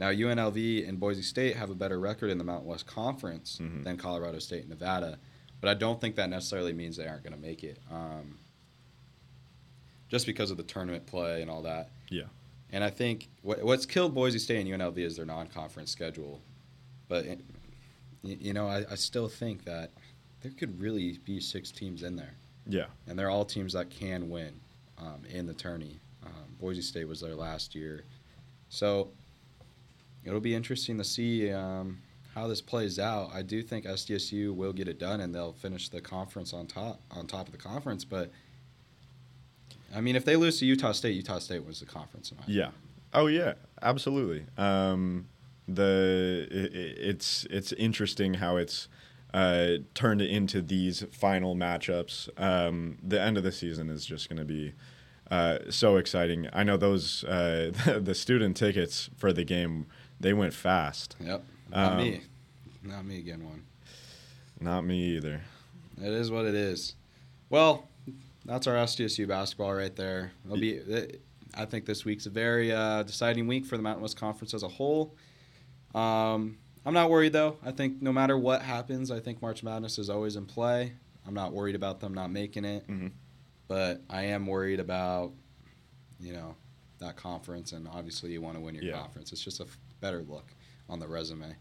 Now 0.00 0.08
UNLV 0.10 0.88
and 0.88 0.98
Boise 0.98 1.22
State 1.22 1.56
have 1.56 1.70
a 1.70 1.74
better 1.74 1.98
record 2.00 2.30
in 2.30 2.38
the 2.38 2.44
Mountain 2.44 2.68
West 2.68 2.86
Conference 2.86 3.58
Mhm. 3.60 3.84
than 3.84 3.96
Colorado 3.96 4.38
State 4.38 4.60
and 4.60 4.70
Nevada, 4.70 5.18
but 5.60 5.68
I 5.68 5.74
don't 5.74 6.00
think 6.00 6.14
that 6.16 6.30
necessarily 6.30 6.72
means 6.72 6.96
they 6.96 7.06
aren't 7.06 7.24
going 7.24 7.34
to 7.34 7.40
make 7.40 7.62
it. 7.64 7.78
Um, 7.90 8.38
just 10.08 10.24
because 10.24 10.50
of 10.50 10.56
the 10.56 10.62
tournament 10.62 11.04
play 11.06 11.42
and 11.42 11.50
all 11.50 11.62
that. 11.62 11.90
Yeah. 12.08 12.22
And 12.72 12.82
I 12.82 12.90
think 12.90 13.28
what, 13.42 13.62
what's 13.62 13.84
killed 13.84 14.14
Boise 14.14 14.38
State 14.38 14.60
and 14.60 14.68
UNLV 14.68 14.98
is 14.98 15.16
their 15.16 15.26
non-conference 15.26 15.90
schedule. 15.90 16.40
But 17.08 17.26
it, 17.26 17.40
you 18.22 18.52
know, 18.54 18.66
I, 18.68 18.84
I 18.90 18.94
still 18.94 19.28
think 19.28 19.64
that 19.64 19.90
there 20.42 20.52
could 20.52 20.80
really 20.80 21.18
be 21.24 21.40
six 21.40 21.70
teams 21.70 22.02
in 22.02 22.16
there, 22.16 22.34
Yeah. 22.66 22.86
and 23.06 23.18
they're 23.18 23.30
all 23.30 23.44
teams 23.44 23.72
that 23.74 23.90
can 23.90 24.30
win 24.30 24.52
um, 25.00 25.22
in 25.30 25.46
the 25.46 25.54
tourney. 25.54 25.98
Um, 26.24 26.32
Boise 26.60 26.82
State 26.82 27.06
was 27.06 27.20
there 27.20 27.34
last 27.34 27.74
year, 27.74 28.04
so 28.68 29.10
it'll 30.24 30.40
be 30.40 30.54
interesting 30.54 30.98
to 30.98 31.04
see 31.04 31.50
um, 31.52 31.98
how 32.34 32.48
this 32.48 32.60
plays 32.60 32.98
out. 32.98 33.30
I 33.32 33.42
do 33.42 33.62
think 33.62 33.84
SDSU 33.86 34.54
will 34.54 34.72
get 34.72 34.88
it 34.88 34.98
done, 34.98 35.20
and 35.20 35.34
they'll 35.34 35.52
finish 35.52 35.88
the 35.88 36.00
conference 36.00 36.52
on 36.52 36.66
top 36.66 37.00
on 37.10 37.26
top 37.26 37.46
of 37.46 37.52
the 37.52 37.58
conference. 37.58 38.04
But 38.04 38.30
I 39.94 40.00
mean, 40.00 40.16
if 40.16 40.24
they 40.24 40.36
lose 40.36 40.58
to 40.58 40.66
Utah 40.66 40.92
State, 40.92 41.14
Utah 41.16 41.38
State 41.38 41.64
wins 41.64 41.80
the 41.80 41.86
conference. 41.86 42.32
Yeah. 42.46 42.70
Oh 43.14 43.26
yeah, 43.26 43.54
absolutely. 43.80 44.44
Um, 44.58 45.28
the 45.66 46.46
i 46.50 46.56
i- 46.56 47.08
it's 47.10 47.46
it's 47.50 47.72
interesting 47.72 48.34
how 48.34 48.56
it's 48.56 48.88
uh, 49.34 49.68
turned 49.94 50.22
into 50.22 50.62
these 50.62 51.04
final 51.12 51.54
matchups. 51.54 52.28
Um, 52.40 52.98
the 53.02 53.20
end 53.20 53.36
of 53.36 53.42
the 53.44 53.52
season 53.52 53.90
is 53.90 54.04
just 54.06 54.28
going 54.28 54.38
to 54.38 54.44
be 54.44 54.72
uh, 55.30 55.58
so 55.70 55.96
exciting. 55.96 56.48
I 56.52 56.62
know 56.62 56.76
those 56.76 57.24
uh, 57.24 57.72
the 58.00 58.14
student 58.14 58.56
tickets 58.56 59.10
for 59.16 59.32
the 59.32 59.44
game 59.44 59.86
they 60.20 60.32
went 60.32 60.54
fast. 60.54 61.16
Yep. 61.20 61.44
Not 61.70 61.92
Um, 61.92 61.98
me. 61.98 62.20
Not 62.82 63.04
me 63.04 63.18
again 63.18 63.44
one. 63.44 63.64
Not 64.60 64.84
me 64.84 65.16
either. 65.16 65.42
It 66.00 66.12
is 66.12 66.30
what 66.30 66.46
it 66.46 66.54
is. 66.54 66.94
Well, 67.50 67.86
that's 68.44 68.66
our 68.66 68.74
SDSU 68.76 69.28
basketball 69.28 69.74
right 69.74 69.94
there. 69.94 70.32
It'll 70.44 70.56
be 70.56 70.72
it, 70.72 71.20
I 71.54 71.64
think 71.64 71.86
this 71.86 72.04
week's 72.04 72.26
a 72.26 72.30
very 72.30 72.72
uh, 72.72 73.02
deciding 73.02 73.46
week 73.46 73.66
for 73.66 73.76
the 73.76 73.82
Mountain 73.82 74.02
West 74.02 74.16
Conference 74.16 74.54
as 74.54 74.62
a 74.62 74.68
whole. 74.68 75.14
Um, 75.94 76.58
I'm 76.88 76.94
not 76.94 77.10
worried 77.10 77.34
though. 77.34 77.58
I 77.62 77.70
think 77.70 78.00
no 78.00 78.14
matter 78.14 78.38
what 78.38 78.62
happens, 78.62 79.10
I 79.10 79.20
think 79.20 79.42
March 79.42 79.62
Madness 79.62 79.98
is 79.98 80.08
always 80.08 80.36
in 80.36 80.46
play. 80.46 80.94
I'm 81.26 81.34
not 81.34 81.52
worried 81.52 81.74
about 81.74 82.00
them 82.00 82.14
not 82.14 82.30
making 82.30 82.64
it, 82.64 82.88
Mhm. 82.88 83.12
but 83.66 84.00
I 84.08 84.22
am 84.22 84.46
worried 84.46 84.80
about 84.80 85.34
you 86.18 86.32
know 86.32 86.54
that 86.98 87.14
conference, 87.16 87.72
and 87.72 87.86
obviously 87.86 88.32
you 88.32 88.40
want 88.40 88.56
to 88.56 88.62
win 88.62 88.74
your 88.74 88.84
Yeah. 88.84 89.00
conference. 89.00 89.32
It's 89.34 89.44
just 89.44 89.60
a 89.60 89.64
f- 89.64 89.78
better 90.00 90.22
look 90.22 90.54
on 90.88 90.98
the 90.98 91.06
resume. 91.06 91.54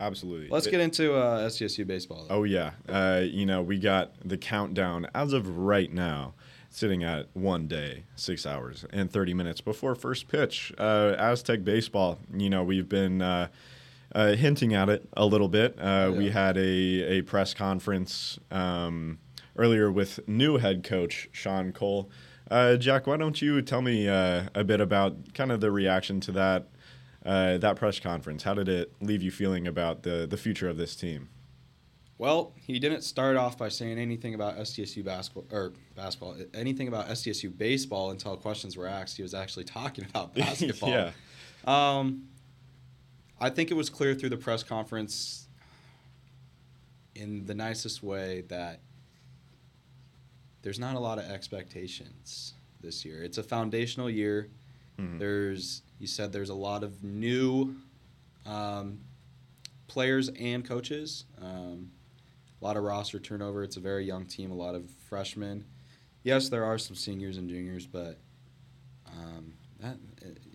Absolutely. 0.00 0.48
Let's 0.48 0.66
It- 0.66 0.72
get 0.72 0.80
into 0.80 1.14
uh, 1.14 1.42
SDSU 1.46 1.84
baseball. 1.86 2.26
Though. 2.28 2.38
Oh 2.40 2.42
yeah, 2.42 2.72
uh, 2.88 3.22
you 3.24 3.46
know 3.46 3.62
we 3.62 3.78
got 3.78 4.12
the 4.28 4.36
countdown 4.36 5.06
as 5.14 5.32
of 5.32 5.56
right 5.56 5.92
now, 5.92 6.34
sitting 6.68 7.04
at 7.04 7.28
one 7.34 7.68
day, 7.68 8.06
six 8.16 8.44
hours 8.44 8.84
and 8.90 9.08
thirty 9.08 9.34
minutes 9.34 9.60
before 9.60 9.94
first 9.94 10.26
pitch. 10.26 10.72
Uh, 10.78 11.14
Aztec 11.16 11.62
baseball. 11.62 12.18
You 12.36 12.50
know 12.50 12.64
we've 12.64 12.88
been 12.88 13.22
uh, 13.22 13.46
uh, 14.14 14.32
hinting 14.34 14.74
at 14.74 14.88
it 14.88 15.08
a 15.16 15.26
little 15.26 15.48
bit. 15.48 15.76
Uh, 15.78 16.12
We 16.16 16.30
had 16.30 16.56
a 16.56 16.62
a 17.18 17.22
press 17.22 17.54
conference 17.54 18.38
um, 18.50 19.18
earlier 19.56 19.90
with 19.90 20.20
new 20.28 20.58
head 20.58 20.84
coach 20.84 21.28
Sean 21.32 21.72
Cole. 21.72 22.10
Uh, 22.50 22.76
Jack, 22.76 23.06
why 23.06 23.16
don't 23.16 23.40
you 23.40 23.62
tell 23.62 23.80
me 23.82 24.08
uh, 24.08 24.44
a 24.54 24.64
bit 24.64 24.80
about 24.80 25.32
kind 25.34 25.50
of 25.50 25.60
the 25.60 25.70
reaction 25.70 26.20
to 26.20 26.32
that 26.32 26.68
uh, 27.24 27.58
that 27.58 27.76
press 27.76 27.98
conference? 28.00 28.42
How 28.42 28.54
did 28.54 28.68
it 28.68 28.92
leave 29.00 29.22
you 29.22 29.30
feeling 29.30 29.66
about 29.66 30.02
the 30.02 30.26
the 30.28 30.36
future 30.36 30.68
of 30.68 30.76
this 30.76 30.94
team? 30.96 31.28
Well, 32.18 32.52
he 32.56 32.78
didn't 32.78 33.02
start 33.02 33.36
off 33.36 33.58
by 33.58 33.68
saying 33.68 33.98
anything 33.98 34.34
about 34.34 34.56
SDSU 34.56 35.04
basketball 35.04 35.44
or 35.50 35.72
basketball, 35.96 36.36
anything 36.54 36.86
about 36.86 37.08
SDSU 37.08 37.56
baseball 37.56 38.10
until 38.10 38.36
questions 38.36 38.76
were 38.76 38.86
asked. 38.86 39.16
He 39.16 39.24
was 39.24 39.34
actually 39.34 39.64
talking 39.64 40.04
about 40.04 40.32
basketball. 40.36 40.90
yeah. 40.90 41.10
Um, 41.64 42.28
I 43.42 43.50
think 43.50 43.72
it 43.72 43.74
was 43.74 43.90
clear 43.90 44.14
through 44.14 44.28
the 44.28 44.36
press 44.36 44.62
conference 44.62 45.48
in 47.16 47.44
the 47.44 47.54
nicest 47.54 48.00
way 48.00 48.42
that 48.42 48.78
there's 50.62 50.78
not 50.78 50.94
a 50.94 51.00
lot 51.00 51.18
of 51.18 51.24
expectations 51.28 52.54
this 52.80 53.04
year. 53.04 53.24
It's 53.24 53.38
a 53.38 53.42
foundational 53.42 54.08
year. 54.08 54.48
Mhm. 54.96 55.18
There's, 55.18 55.82
you 55.98 56.06
said, 56.06 56.32
there's 56.32 56.50
a 56.50 56.54
lot 56.54 56.84
of 56.84 57.02
new 57.02 57.74
um, 58.46 59.00
players 59.88 60.28
and 60.28 60.64
coaches. 60.64 61.24
Um, 61.40 61.90
a 62.60 62.64
lot 62.64 62.76
of 62.76 62.84
roster 62.84 63.18
turnover. 63.18 63.64
It's 63.64 63.76
a 63.76 63.80
very 63.80 64.04
young 64.04 64.24
team. 64.24 64.52
A 64.52 64.54
lot 64.54 64.76
of 64.76 64.88
freshmen. 65.08 65.64
Yes, 66.22 66.48
there 66.48 66.64
are 66.64 66.78
some 66.78 66.94
seniors 66.94 67.38
and 67.38 67.48
juniors, 67.48 67.88
but 67.88 68.18
um, 69.08 69.54
that 69.82 69.98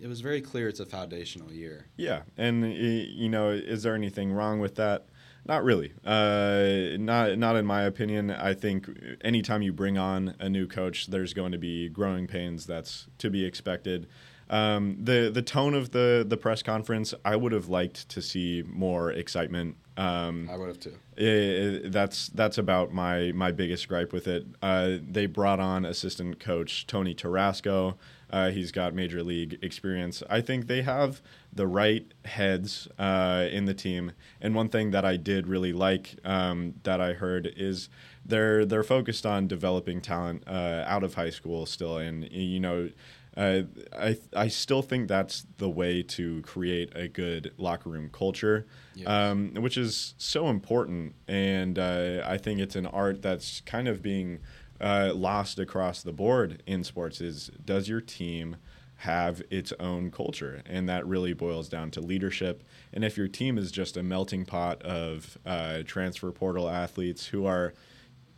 it, 0.01 0.07
was 0.07 0.21
very 0.21 0.41
clear 0.41 0.67
it's 0.67 0.79
a 0.79 0.85
foundational 0.85 1.51
year. 1.51 1.87
Yeah, 1.97 2.21
and 2.37 2.73
you 2.73 3.29
know, 3.29 3.49
is 3.49 3.83
there 3.83 3.95
anything 3.95 4.31
wrong 4.31 4.59
with 4.59 4.75
that? 4.75 5.07
Not 5.45 5.63
really. 5.63 5.93
Uh, 6.03 6.97
not 6.97 7.37
not 7.37 7.55
in 7.55 7.65
my 7.65 7.83
opinion. 7.83 8.31
I 8.31 8.53
think 8.53 8.89
anytime 9.21 9.61
you 9.61 9.71
bring 9.71 9.97
on 9.97 10.35
a 10.39 10.49
new 10.49 10.67
coach, 10.67 11.07
there's 11.07 11.33
going 11.33 11.51
to 11.51 11.57
be 11.57 11.89
growing 11.89 12.27
pains. 12.27 12.65
That's 12.65 13.07
to 13.19 13.29
be 13.29 13.45
expected. 13.45 14.07
Um, 14.49 14.97
the 14.99 15.29
the 15.33 15.41
tone 15.41 15.73
of 15.73 15.91
the 15.91 16.25
the 16.27 16.37
press 16.37 16.63
conference, 16.63 17.13
I 17.25 17.35
would 17.35 17.51
have 17.51 17.69
liked 17.69 18.09
to 18.09 18.21
see 18.21 18.63
more 18.67 19.11
excitement. 19.11 19.77
Um, 19.97 20.47
I 20.51 20.57
would 20.57 20.67
have 20.67 20.79
too. 20.79 20.93
Eh, 21.17 21.89
that's 21.89 22.27
that's 22.29 22.57
about 22.57 22.93
my 22.93 23.31
my 23.33 23.51
biggest 23.51 23.87
gripe 23.87 24.13
with 24.13 24.27
it. 24.27 24.45
Uh, 24.61 24.97
they 25.01 25.25
brought 25.25 25.59
on 25.59 25.85
assistant 25.85 26.39
coach 26.39 26.87
Tony 26.87 27.15
Tarasco. 27.15 27.95
Uh, 28.29 28.51
he's 28.51 28.71
got 28.71 28.93
major 28.93 29.23
league 29.23 29.57
experience. 29.61 30.21
I 30.29 30.41
think 30.41 30.67
they 30.67 30.81
have 30.81 31.21
the 31.53 31.65
right 31.65 32.05
heads 32.25 32.87
uh, 32.99 33.47
in 33.49 33.65
the 33.65 33.73
team. 33.73 34.11
And 34.41 34.53
one 34.53 34.67
thing 34.67 34.91
that 34.91 35.05
I 35.05 35.15
did 35.15 35.47
really 35.47 35.71
like 35.71 36.15
um, 36.25 36.75
that 36.83 36.99
I 36.99 37.13
heard 37.13 37.51
is 37.55 37.89
they're 38.25 38.65
they're 38.65 38.83
focused 38.83 39.25
on 39.25 39.47
developing 39.47 40.01
talent 40.01 40.43
uh, 40.45 40.83
out 40.85 41.03
of 41.03 41.15
high 41.15 41.29
school 41.29 41.65
still. 41.65 41.97
And 41.97 42.29
you 42.31 42.59
know, 42.59 42.89
uh, 43.37 43.61
I 43.97 44.17
I 44.35 44.47
still 44.47 44.81
think 44.81 45.07
that's 45.07 45.45
the 45.57 45.69
way 45.69 46.01
to 46.03 46.41
create 46.41 46.91
a 46.95 47.07
good 47.07 47.53
locker 47.57 47.89
room 47.89 48.09
culture, 48.11 48.65
Yes. 48.95 49.07
um, 49.07 49.53
which 49.55 49.77
is 49.77 50.15
so 50.17 50.49
important. 50.49 51.13
And 51.27 51.77
uh, 51.77 52.23
I 52.25 52.37
think 52.39 52.59
it's 52.59 52.75
an 52.75 52.87
art 52.87 53.21
that's 53.21 53.61
kind 53.61 53.87
of 53.87 54.01
being 54.01 54.39
uh, 54.81 55.11
lost 55.15 55.59
across 55.59 56.01
the 56.01 56.11
board 56.13 56.63
in 56.65 56.83
sports. 56.83 57.21
Is 57.21 57.51
does 57.63 57.87
your 57.87 58.01
team 58.01 58.57
have 59.01 59.43
its 59.51 59.71
own 59.79 60.09
culture? 60.09 60.63
And 60.65 60.89
that 60.89 61.05
really 61.05 61.33
boils 61.33 61.69
down 61.69 61.91
to 61.91 62.01
leadership. 62.01 62.63
And 62.91 63.03
if 63.05 63.15
your 63.17 63.27
team 63.27 63.59
is 63.59 63.71
just 63.71 63.95
a 63.97 64.01
melting 64.01 64.45
pot 64.45 64.81
of 64.81 65.37
uh, 65.45 65.83
transfer 65.85 66.31
portal 66.31 66.67
athletes 66.67 67.27
who 67.27 67.45
are 67.45 67.75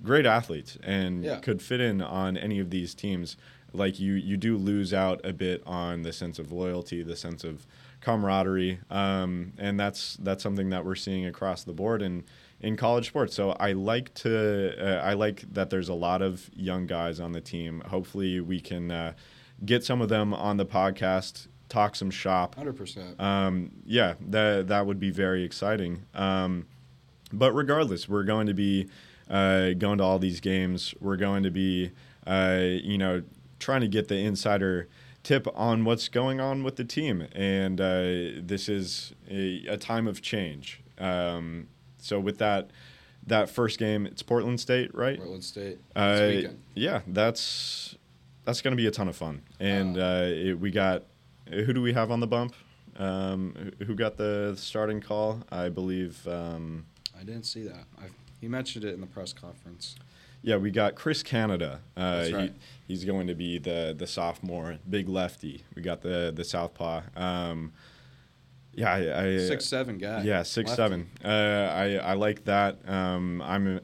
great 0.04 0.26
athletes 0.26 0.78
and 0.84 1.24
Yeah. 1.24 1.40
could 1.40 1.62
fit 1.62 1.80
in 1.80 2.02
on 2.02 2.36
any 2.36 2.60
of 2.60 2.70
these 2.70 2.94
teams 2.94 3.38
like 3.74 4.00
you 4.00 4.14
you 4.14 4.38
do 4.38 4.58
lose 4.58 4.94
out 4.94 5.22
a 5.24 5.34
bit 5.34 5.62
on 5.66 6.02
the 6.04 6.14
sense 6.14 6.40
of 6.40 6.52
loyalty 6.52 7.04
the 7.04 7.16
sense 7.16 7.44
of 7.44 7.66
camaraderie 8.02 8.80
um, 8.90 9.54
and 9.58 9.80
that's 9.80 10.18
that's 10.22 10.42
something 10.42 10.70
that 10.70 10.86
we're 10.86 10.96
seeing 10.96 11.26
across 11.26 11.64
the 11.64 11.74
board 11.74 12.02
in 12.02 12.24
in 12.62 12.76
college 12.76 13.08
sports 13.08 13.36
so 13.36 13.52
i 13.60 13.72
like 13.74 14.14
to 14.14 14.74
uh, 14.82 15.02
i 15.06 15.14
like 15.14 15.44
that 15.54 15.70
there's 15.70 15.90
a 15.90 15.94
lot 15.94 16.22
of 16.22 16.50
young 16.56 16.88
guys 16.88 17.20
on 17.20 17.32
the 17.34 17.42
team 17.42 17.82
hopefully 17.88 18.40
we 18.40 18.60
can 18.60 18.90
uh, 18.90 19.14
get 19.66 19.84
some 19.84 20.02
of 20.02 20.10
them 20.10 20.34
on 20.34 20.58
the 20.58 20.66
podcast 20.66 21.48
talk 21.68 21.96
some 21.96 22.10
shop 22.10 22.56
Hundred 22.56 22.76
percent. 22.78 23.20
um, 23.22 23.72
yeah, 23.86 24.16
that 24.30 24.68
that 24.70 24.86
would 24.88 25.00
be 25.00 25.12
very 25.12 25.44
exciting. 25.44 26.04
Um, 26.16 26.66
but 27.32 27.54
regardless, 27.54 28.10
we're 28.10 28.24
going 28.24 28.48
to 28.48 28.56
be 28.56 28.90
uh, 29.30 29.74
going 29.74 30.00
to 30.00 30.04
all 30.04 30.18
these 30.18 30.40
games. 30.40 30.96
We're 31.00 31.18
going 31.18 31.44
to 31.44 31.52
be, 31.52 31.92
uh, 32.26 32.60
you 32.64 32.98
know, 32.98 33.22
trying 33.60 33.82
to 33.82 33.88
get 33.88 34.08
the 34.08 34.18
insider 34.18 34.88
tip 35.24 35.48
on 35.54 35.84
what's 35.86 36.08
going 36.08 36.40
on 36.40 36.64
with 36.64 36.78
the 36.78 36.84
team. 36.86 37.28
And 37.34 37.80
uh, 37.82 38.42
this 38.42 38.70
is 38.70 39.14
a, 39.30 39.66
a 39.68 39.78
time 39.78 40.08
of 40.08 40.22
change. 40.22 40.82
Um, 40.98 41.68
so 41.98 42.20
with 42.20 42.38
that, 42.40 42.72
that 43.28 43.50
first 43.50 43.78
game, 43.80 44.06
it's 44.06 44.24
Portland 44.24 44.60
State, 44.60 44.94
right? 44.96 45.18
Portland 45.18 45.44
State. 45.44 45.78
Uh, 45.96 46.26
weekend. 46.28 46.60
yeah, 46.74 47.02
that's 47.08 47.96
that's 48.46 48.62
going 48.62 48.72
to 48.72 48.78
be 48.78 48.88
a 48.88 48.92
ton 48.92 49.08
of 49.08 49.16
fun. 49.16 49.42
And 49.60 49.98
uh, 49.98 50.24
it, 50.26 50.54
we 50.60 50.72
got 50.72 51.04
who 51.50 51.74
do 51.74 51.82
we 51.82 51.94
have 51.94 52.10
on 52.12 52.20
the 52.22 52.28
bump? 52.28 52.56
Um, 52.98 53.54
who- 53.80 53.86
who 53.86 53.96
got 53.96 54.18
the 54.18 54.54
starting 54.58 55.02
call? 55.02 55.42
I 55.52 55.70
believe. 55.70 56.26
Um, 56.28 56.86
I 57.20 57.24
didn't 57.24 57.44
see 57.44 57.64
that. 57.64 57.84
I, 58.00 58.06
he 58.40 58.48
mentioned 58.48 58.86
it 58.86 58.94
in 58.94 59.02
the 59.02 59.08
press 59.08 59.34
conference. 59.34 59.96
Yeah, 60.42 60.58
we 60.58 60.72
got 60.72 60.96
Chris 60.96 61.24
Canada. 61.24 61.82
Uh, 61.98 62.18
That's 62.18 62.32
right. 62.32 62.54
he, 62.88 62.94
he's 62.94 63.06
going 63.06 63.28
to 63.28 63.36
be 63.36 63.58
the 63.58 63.94
the 63.98 64.08
sophomore, 64.08 64.78
big 64.90 65.10
lefty. 65.10 65.64
We 65.76 65.82
got 65.82 66.02
the 66.02 66.32
the 66.36 66.44
southpaw. 66.44 67.02
Um, 67.16 67.74
yeah, 68.74 68.94
I, 68.94 69.26
I 69.26 69.38
Six 69.40 69.66
seven 69.66 69.98
guy. 69.98 70.22
Yeah, 70.24 70.44
six 70.44 70.70
Lefty. 70.70 70.82
seven. 70.82 71.10
Uh, 71.24 71.28
I 71.74 71.96
I 71.96 72.14
like 72.14 72.46
that. 72.46 72.78
Um, 72.88 73.42
I'm 73.42 73.82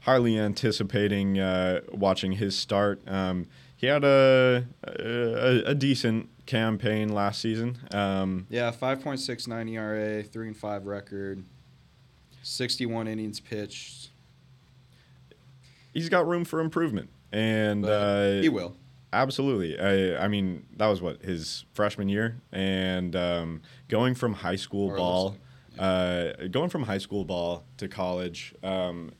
highly 0.00 0.38
anticipating 0.38 1.38
uh, 1.38 1.80
watching 1.92 2.32
his 2.32 2.56
start. 2.56 3.00
Um, 3.06 3.46
he 3.76 3.86
had 3.86 4.02
a, 4.04 4.66
a 4.82 5.62
a 5.66 5.74
decent 5.74 6.30
campaign 6.46 7.10
last 7.10 7.40
season. 7.40 7.78
Um, 7.92 8.46
Yeah, 8.50 8.70
five 8.70 9.02
point 9.02 9.20
six 9.20 9.46
nine 9.46 9.68
ERA, 9.68 10.22
three 10.22 10.48
and 10.48 10.56
five 10.56 10.86
record, 10.86 11.44
sixty 12.42 12.86
one 12.86 13.06
innings 13.06 13.40
pitched. 13.40 14.10
He's 15.94 16.08
got 16.10 16.26
room 16.26 16.44
for 16.44 16.60
improvement, 16.60 17.08
and 17.32 17.86
uh, 17.86 18.32
he 18.42 18.48
will. 18.50 18.76
Absolutely. 19.12 19.78
I, 19.78 20.24
I 20.24 20.28
mean, 20.28 20.66
that 20.76 20.88
was 20.88 21.00
what 21.00 21.22
his 21.22 21.64
freshman 21.72 22.08
year, 22.08 22.40
and 22.52 23.14
um, 23.14 23.62
going 23.88 24.14
from 24.14 24.34
high 24.34 24.56
school 24.56 24.90
Or 24.90 24.96
ball, 24.96 25.36
uh, 25.78 26.32
going 26.50 26.68
from 26.68 26.82
high 26.82 26.98
school 26.98 27.24
ball 27.24 27.64
to 27.76 27.86
college, 27.88 28.54
um, 28.64 29.12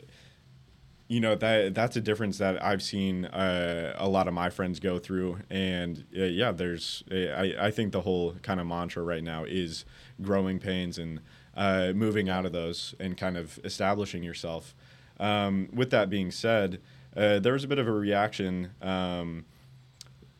you 1.06 1.20
know 1.20 1.34
that 1.36 1.74
that's 1.74 1.96
a 1.96 2.00
difference 2.00 2.38
that 2.38 2.62
I've 2.62 2.82
seen 2.82 3.26
uh, 3.26 3.94
a 3.96 4.08
lot 4.08 4.26
of 4.26 4.34
my 4.34 4.50
friends 4.50 4.80
go 4.80 4.98
through, 4.98 5.38
and 5.48 6.04
uh, 6.16 6.24
yeah, 6.24 6.50
there's 6.50 7.04
I, 7.12 7.54
I 7.60 7.70
think 7.70 7.92
the 7.92 8.00
whole 8.00 8.34
kind 8.42 8.58
of 8.58 8.66
mantra 8.66 9.02
right 9.02 9.22
now 9.22 9.44
is 9.44 9.84
growing 10.20 10.58
pains 10.58 10.98
and 10.98 11.20
uh, 11.56 11.92
moving 11.94 12.28
out 12.28 12.46
of 12.46 12.52
those 12.52 12.94
and 12.98 13.16
kind 13.16 13.36
of 13.36 13.60
establishing 13.64 14.24
yourself. 14.24 14.74
Um, 15.20 15.68
with 15.72 15.90
that 15.90 16.10
being 16.10 16.30
said, 16.30 16.80
uh, 17.16 17.38
there 17.38 17.52
was 17.52 17.64
a 17.64 17.68
bit 17.68 17.78
of 17.78 17.86
a 17.86 17.92
reaction. 17.92 18.70
Um, 18.82 19.44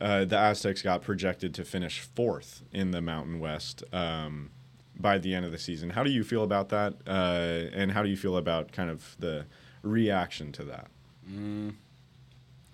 uh, 0.00 0.24
the 0.24 0.37
Aztecs 0.37 0.82
got 0.82 1.02
projected 1.02 1.54
to 1.54 1.64
finish 1.64 2.00
fourth 2.00 2.62
in 2.72 2.90
the 2.90 3.00
Mountain 3.00 3.40
West 3.40 3.84
um, 3.92 4.50
by 4.98 5.18
the 5.18 5.34
end 5.34 5.46
of 5.46 5.52
the 5.52 5.58
season. 5.58 5.90
How 5.90 6.02
do 6.02 6.10
you 6.10 6.24
feel 6.24 6.42
about 6.42 6.68
that? 6.70 6.94
Uh, 7.06 7.70
and 7.72 7.92
how 7.92 8.02
do 8.02 8.08
you 8.08 8.16
feel 8.16 8.37
about 8.37 8.72
kind 8.72 8.90
of 8.90 9.16
the 9.18 9.46
reaction 9.82 10.52
to 10.52 10.64
that? 10.64 10.88
Mm, 11.30 11.74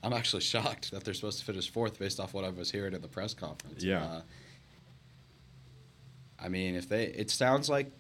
I'm 0.03 0.13
actually 0.13 0.41
shocked 0.43 0.91
that 0.93 1.05
they're 1.05 1.15
supposed 1.15 1.39
to 1.41 1.45
finish 1.45 1.71
fourth 1.71 1.99
based 1.99 2.19
off 2.19 2.33
what 2.33 2.45
I 2.45 2.49
was 2.49 2.71
hearing 2.71 2.95
at 2.95 3.03
the 3.03 3.09
press 3.09 3.35
conference. 3.35 3.85
Yeah. 3.85 4.03
Uh, 4.03 4.21
I 6.43 6.49
mean, 6.49 6.75
if 6.75 6.89
they, 6.89 7.05
it 7.05 7.31
sounds 7.31 7.69
like 7.69 7.93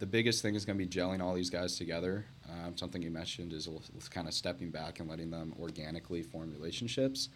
the 0.00 0.06
biggest 0.06 0.42
thing 0.42 0.56
is 0.56 0.64
going 0.64 0.78
to 0.78 0.84
be 0.84 0.90
gelling 0.90 1.22
all 1.22 1.34
these 1.34 1.50
guys 1.50 1.76
together. 1.76 2.26
Um, 2.50 2.76
something 2.76 3.02
you 3.02 3.10
mentioned 3.10 3.52
is 3.52 3.68
kind 4.10 4.26
of 4.26 4.34
stepping 4.34 4.70
back 4.70 5.00
and 5.00 5.08
letting 5.08 5.30
them 5.30 5.54
organically 5.60 6.22
form 6.22 6.50
relationships. 6.50 7.28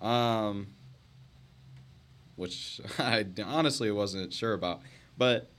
Um, 0.00 0.68
which 2.36 2.80
I 2.98 3.26
honestly 3.44 3.90
wasn't 3.90 4.32
sure 4.32 4.54
about, 4.54 4.80
but 5.18 5.50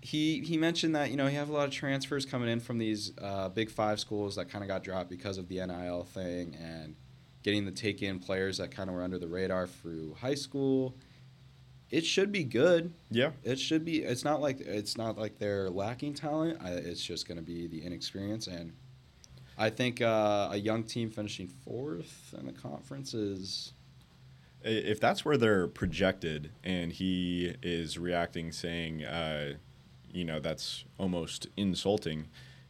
he 0.00 0.40
he 0.40 0.56
mentioned 0.56 0.94
that 0.94 1.10
you 1.10 1.16
know 1.16 1.26
he 1.26 1.34
have 1.34 1.48
a 1.48 1.52
lot 1.52 1.66
of 1.66 1.72
transfers 1.72 2.24
coming 2.24 2.48
in 2.48 2.60
from 2.60 2.78
these 2.78 3.12
uh, 3.20 3.48
big 3.48 3.70
five 3.70 3.98
schools 3.98 4.36
that 4.36 4.48
kind 4.48 4.62
of 4.62 4.68
got 4.68 4.84
dropped 4.84 5.10
because 5.10 5.38
of 5.38 5.48
the 5.48 5.56
NIL 5.66 6.04
thing 6.04 6.54
and 6.60 6.94
getting 7.42 7.64
the 7.64 7.72
take 7.72 8.02
in 8.02 8.18
players 8.18 8.58
that 8.58 8.70
kind 8.70 8.88
of 8.88 8.94
were 8.94 9.02
under 9.02 9.18
the 9.18 9.26
radar 9.26 9.66
through 9.66 10.14
high 10.20 10.34
school. 10.34 10.94
It 11.90 12.04
should 12.04 12.32
be 12.32 12.42
good. 12.44 12.92
Yeah. 13.10 13.30
It 13.44 13.58
should 13.60 13.84
be. 13.84 14.02
It's 14.02 14.24
not 14.24 14.40
like 14.40 14.60
it's 14.60 14.96
not 14.96 15.16
like 15.16 15.38
they're 15.38 15.70
lacking 15.70 16.14
talent. 16.14 16.58
I, 16.62 16.70
it's 16.70 17.02
just 17.04 17.28
going 17.28 17.38
to 17.38 17.44
be 17.44 17.68
the 17.68 17.82
inexperience, 17.84 18.48
and 18.48 18.72
I 19.56 19.70
think 19.70 20.02
uh, 20.02 20.48
a 20.50 20.56
young 20.56 20.82
team 20.82 21.10
finishing 21.10 21.48
fourth 21.48 22.34
in 22.38 22.46
the 22.46 22.52
conference 22.52 23.14
is 23.14 23.72
If 24.62 24.98
that's 25.00 25.24
where 25.24 25.36
they're 25.36 25.68
projected 25.68 26.50
and 26.64 26.92
he 26.92 27.54
is 27.62 27.98
reacting 27.98 28.50
saying, 28.52 29.04
uh, 29.04 29.54
you 30.10 30.24
know, 30.24 30.40
that's 30.40 30.84
almost 30.98 31.46
insulting, 31.56 32.26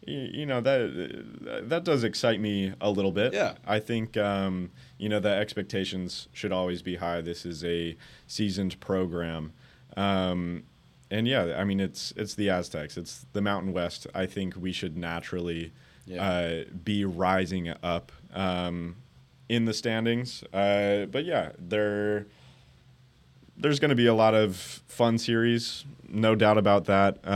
you 0.07 0.47
know, 0.47 0.61
that 0.61 1.69
that 1.69 1.85
does 1.85 2.05
excite 2.05 2.41
me 2.41 2.73
a 2.81 2.91
little 2.91 3.13
bit. 3.13 3.33
Yeah. 3.35 3.55
I 3.67 3.79
think, 3.81 4.17
um, 4.17 4.71
you 4.99 5.09
know, 5.09 5.19
the 5.21 5.31
expectations 5.31 6.29
should 6.33 6.53
always 6.53 6.81
be 6.83 6.97
high. 6.97 7.21
This 7.21 7.45
is 7.45 7.65
a 7.65 7.97
seasoned 8.27 8.79
program. 8.81 9.53
Um, 9.97 10.65
and 11.11 11.27
yeah, 11.29 11.55
I 11.59 11.65
mean, 11.65 11.81
it's 11.81 12.13
it's 12.17 12.35
the 12.35 12.51
Aztecs. 12.51 12.97
It's 12.97 13.27
the 13.33 13.41
Mountain 13.41 13.73
West. 13.73 14.07
I 14.15 14.27
think 14.27 14.55
we 14.57 14.73
should 14.73 14.97
naturally 14.97 15.73
Yeah. 16.07 16.23
uh, 16.25 16.65
be 16.85 17.05
rising 17.05 17.69
up 17.83 18.13
um, 18.35 18.97
in 19.49 19.65
the 19.65 19.75
standings. 19.75 20.43
Uh, 20.53 21.07
but 21.07 21.25
yeah, 21.25 21.53
there 21.59 22.27
there's 23.57 23.81
going 23.81 23.89
to 23.89 23.95
be 23.97 24.07
a 24.07 24.15
lot 24.15 24.35
of 24.35 24.57
fun 24.87 25.17
series, 25.19 25.85
no 26.09 26.35
doubt 26.35 26.59
about 26.59 26.85
that. 26.85 27.27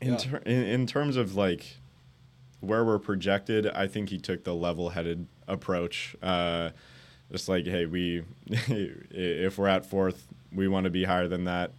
In, 0.00 0.12
Yeah. 0.12 0.16
ter- 0.16 0.42
in 0.46 0.62
in 0.64 0.86
terms 0.86 1.16
of 1.16 1.34
like 1.36 1.76
where 2.60 2.84
we're 2.84 2.98
projected, 2.98 3.66
I 3.68 3.86
think 3.86 4.10
he 4.10 4.18
took 4.18 4.44
the 4.44 4.54
level-headed 4.54 5.26
approach. 5.48 6.14
Uh, 6.22 6.70
just 7.32 7.48
like, 7.48 7.64
hey, 7.66 7.86
we 7.86 8.22
if 8.48 9.56
we're 9.58 9.68
at 9.68 9.86
fourth, 9.86 10.26
we 10.52 10.68
want 10.68 10.84
to 10.84 10.90
be 10.90 11.04
higher 11.04 11.28
than 11.28 11.44
that. 11.44 11.72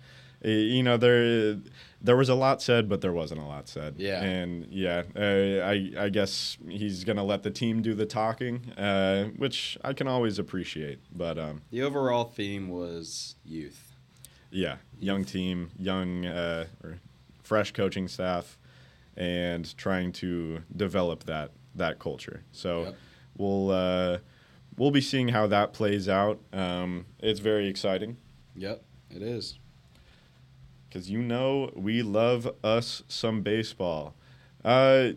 You 0.43 0.81
know, 0.81 0.97
there 0.97 1.57
there 2.01 2.15
was 2.17 2.29
a 2.29 2.33
lot 2.33 2.63
said, 2.63 2.89
but 2.89 3.01
there 3.01 3.13
wasn't 3.13 3.41
a 3.41 3.45
lot 3.45 3.67
said. 3.67 3.95
Yeah. 3.99 4.23
and 4.23 4.65
yeah, 4.71 5.03
uh, 5.15 5.63
I 5.67 5.91
I 6.05 6.09
guess 6.09 6.57
he's 6.67 7.03
gonna 7.03 7.23
let 7.23 7.43
the 7.43 7.51
team 7.51 7.81
do 7.83 7.93
the 7.93 8.07
talking, 8.07 8.71
uh, 8.71 9.25
which 9.37 9.77
I 9.83 9.93
can 9.93 10.07
always 10.07 10.39
appreciate. 10.39 10.99
But 11.15 11.37
um, 11.37 11.61
the 11.69 11.83
overall 11.83 12.23
theme 12.23 12.69
was 12.69 13.35
youth. 13.45 13.95
yeah, 14.49 14.77
young 14.99 15.25
team, 15.25 15.69
young 15.77 16.25
uh, 16.25 16.65
or 16.83 16.97
fresh 17.51 17.73
coaching 17.73 18.07
staff, 18.07 18.57
and 19.17 19.75
trying 19.77 20.13
to 20.13 20.63
develop 20.73 21.25
that 21.25 21.51
that 21.75 21.99
culture. 21.99 22.43
So 22.53 22.83
Yep. 22.83 22.95
we'll 23.37 23.71
uh, 23.71 24.17
we'll 24.77 24.91
be 24.91 25.01
seeing 25.01 25.27
how 25.27 25.47
that 25.47 25.73
plays 25.73 26.07
out. 26.07 26.39
Um, 26.53 27.05
it's 27.19 27.41
very 27.41 27.67
exciting 27.67 28.15
Yep, 28.55 28.81
it 29.09 29.21
is. 29.21 29.59
because 30.87 31.09
you 31.09 31.21
know 31.21 31.71
we 31.75 32.01
love 32.03 32.49
us 32.63 33.03
some 33.09 33.41
baseball. 33.41 34.15
Uh, 34.63 35.09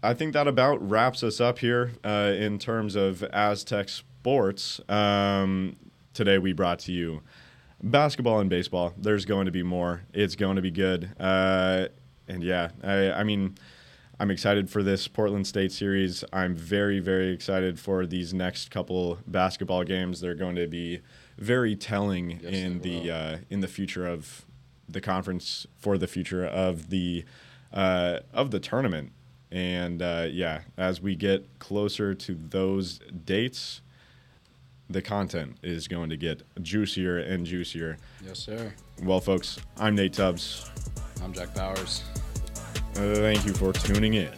I 0.00 0.14
think 0.14 0.32
that 0.34 0.46
about 0.46 0.78
wraps 0.88 1.24
us 1.24 1.40
up 1.40 1.58
here 1.58 1.90
uh, 2.04 2.32
in 2.38 2.60
terms 2.60 2.94
of 2.94 3.24
Aztec 3.32 3.88
sports. 3.88 4.80
Um, 4.88 5.74
today 6.14 6.38
we 6.38 6.52
brought 6.52 6.78
to 6.80 6.92
you 6.92 7.22
basketball 7.82 8.40
and 8.40 8.50
baseball. 8.50 8.92
There's 8.96 9.24
going 9.24 9.46
to 9.46 9.52
be 9.52 9.62
more. 9.62 10.02
It's 10.12 10.36
going 10.36 10.56
to 10.56 10.62
be 10.62 10.70
good. 10.70 11.10
Uh, 11.18 11.88
and 12.26 12.42
yeah, 12.42 12.70
I, 12.82 13.12
I 13.12 13.24
mean, 13.24 13.56
I'm 14.20 14.30
excited 14.30 14.68
for 14.68 14.82
this 14.82 15.06
Portland 15.06 15.46
State 15.46 15.72
series. 15.72 16.24
I'm 16.32 16.56
very, 16.56 16.98
very 16.98 17.32
excited 17.32 17.78
for 17.78 18.06
these 18.06 18.34
next 18.34 18.70
couple 18.70 19.18
basketball 19.26 19.84
games. 19.84 20.20
They're 20.20 20.34
going 20.34 20.56
to 20.56 20.66
be 20.66 21.00
very 21.38 21.76
telling 21.76 22.40
Yes, 22.42 22.52
in 22.52 22.80
the 22.80 23.10
uh, 23.10 23.38
in 23.48 23.60
the 23.60 23.68
future 23.68 24.06
of 24.06 24.44
the 24.88 25.00
conference 25.00 25.66
for 25.76 25.96
the 25.98 26.08
future 26.08 26.44
of 26.44 26.90
the 26.90 27.24
uh, 27.72 28.20
of 28.32 28.50
the 28.50 28.58
tournament. 28.58 29.12
And 29.50 30.02
uh, 30.02 30.26
yeah, 30.30 30.62
as 30.76 31.00
we 31.00 31.14
get 31.14 31.58
closer 31.58 32.12
to 32.14 32.34
those 32.34 32.98
dates, 33.24 33.80
the 34.90 35.02
content 35.02 35.56
is 35.62 35.86
going 35.88 36.10
to 36.10 36.16
get 36.16 36.42
juicier 36.62 37.18
and 37.18 37.44
juicier. 37.44 37.98
Yes, 38.24 38.38
sir. 38.38 38.72
Well, 39.02 39.20
folks, 39.20 39.58
I'm 39.76 39.94
Nate 39.94 40.14
Tubbs. 40.14 40.70
I'm 41.22 41.32
Jack 41.32 41.54
Powers. 41.54 42.04
Uh, 42.96 43.14
thank 43.14 43.44
you 43.46 43.52
for 43.52 43.72
tuning 43.72 44.14
in. 44.14 44.32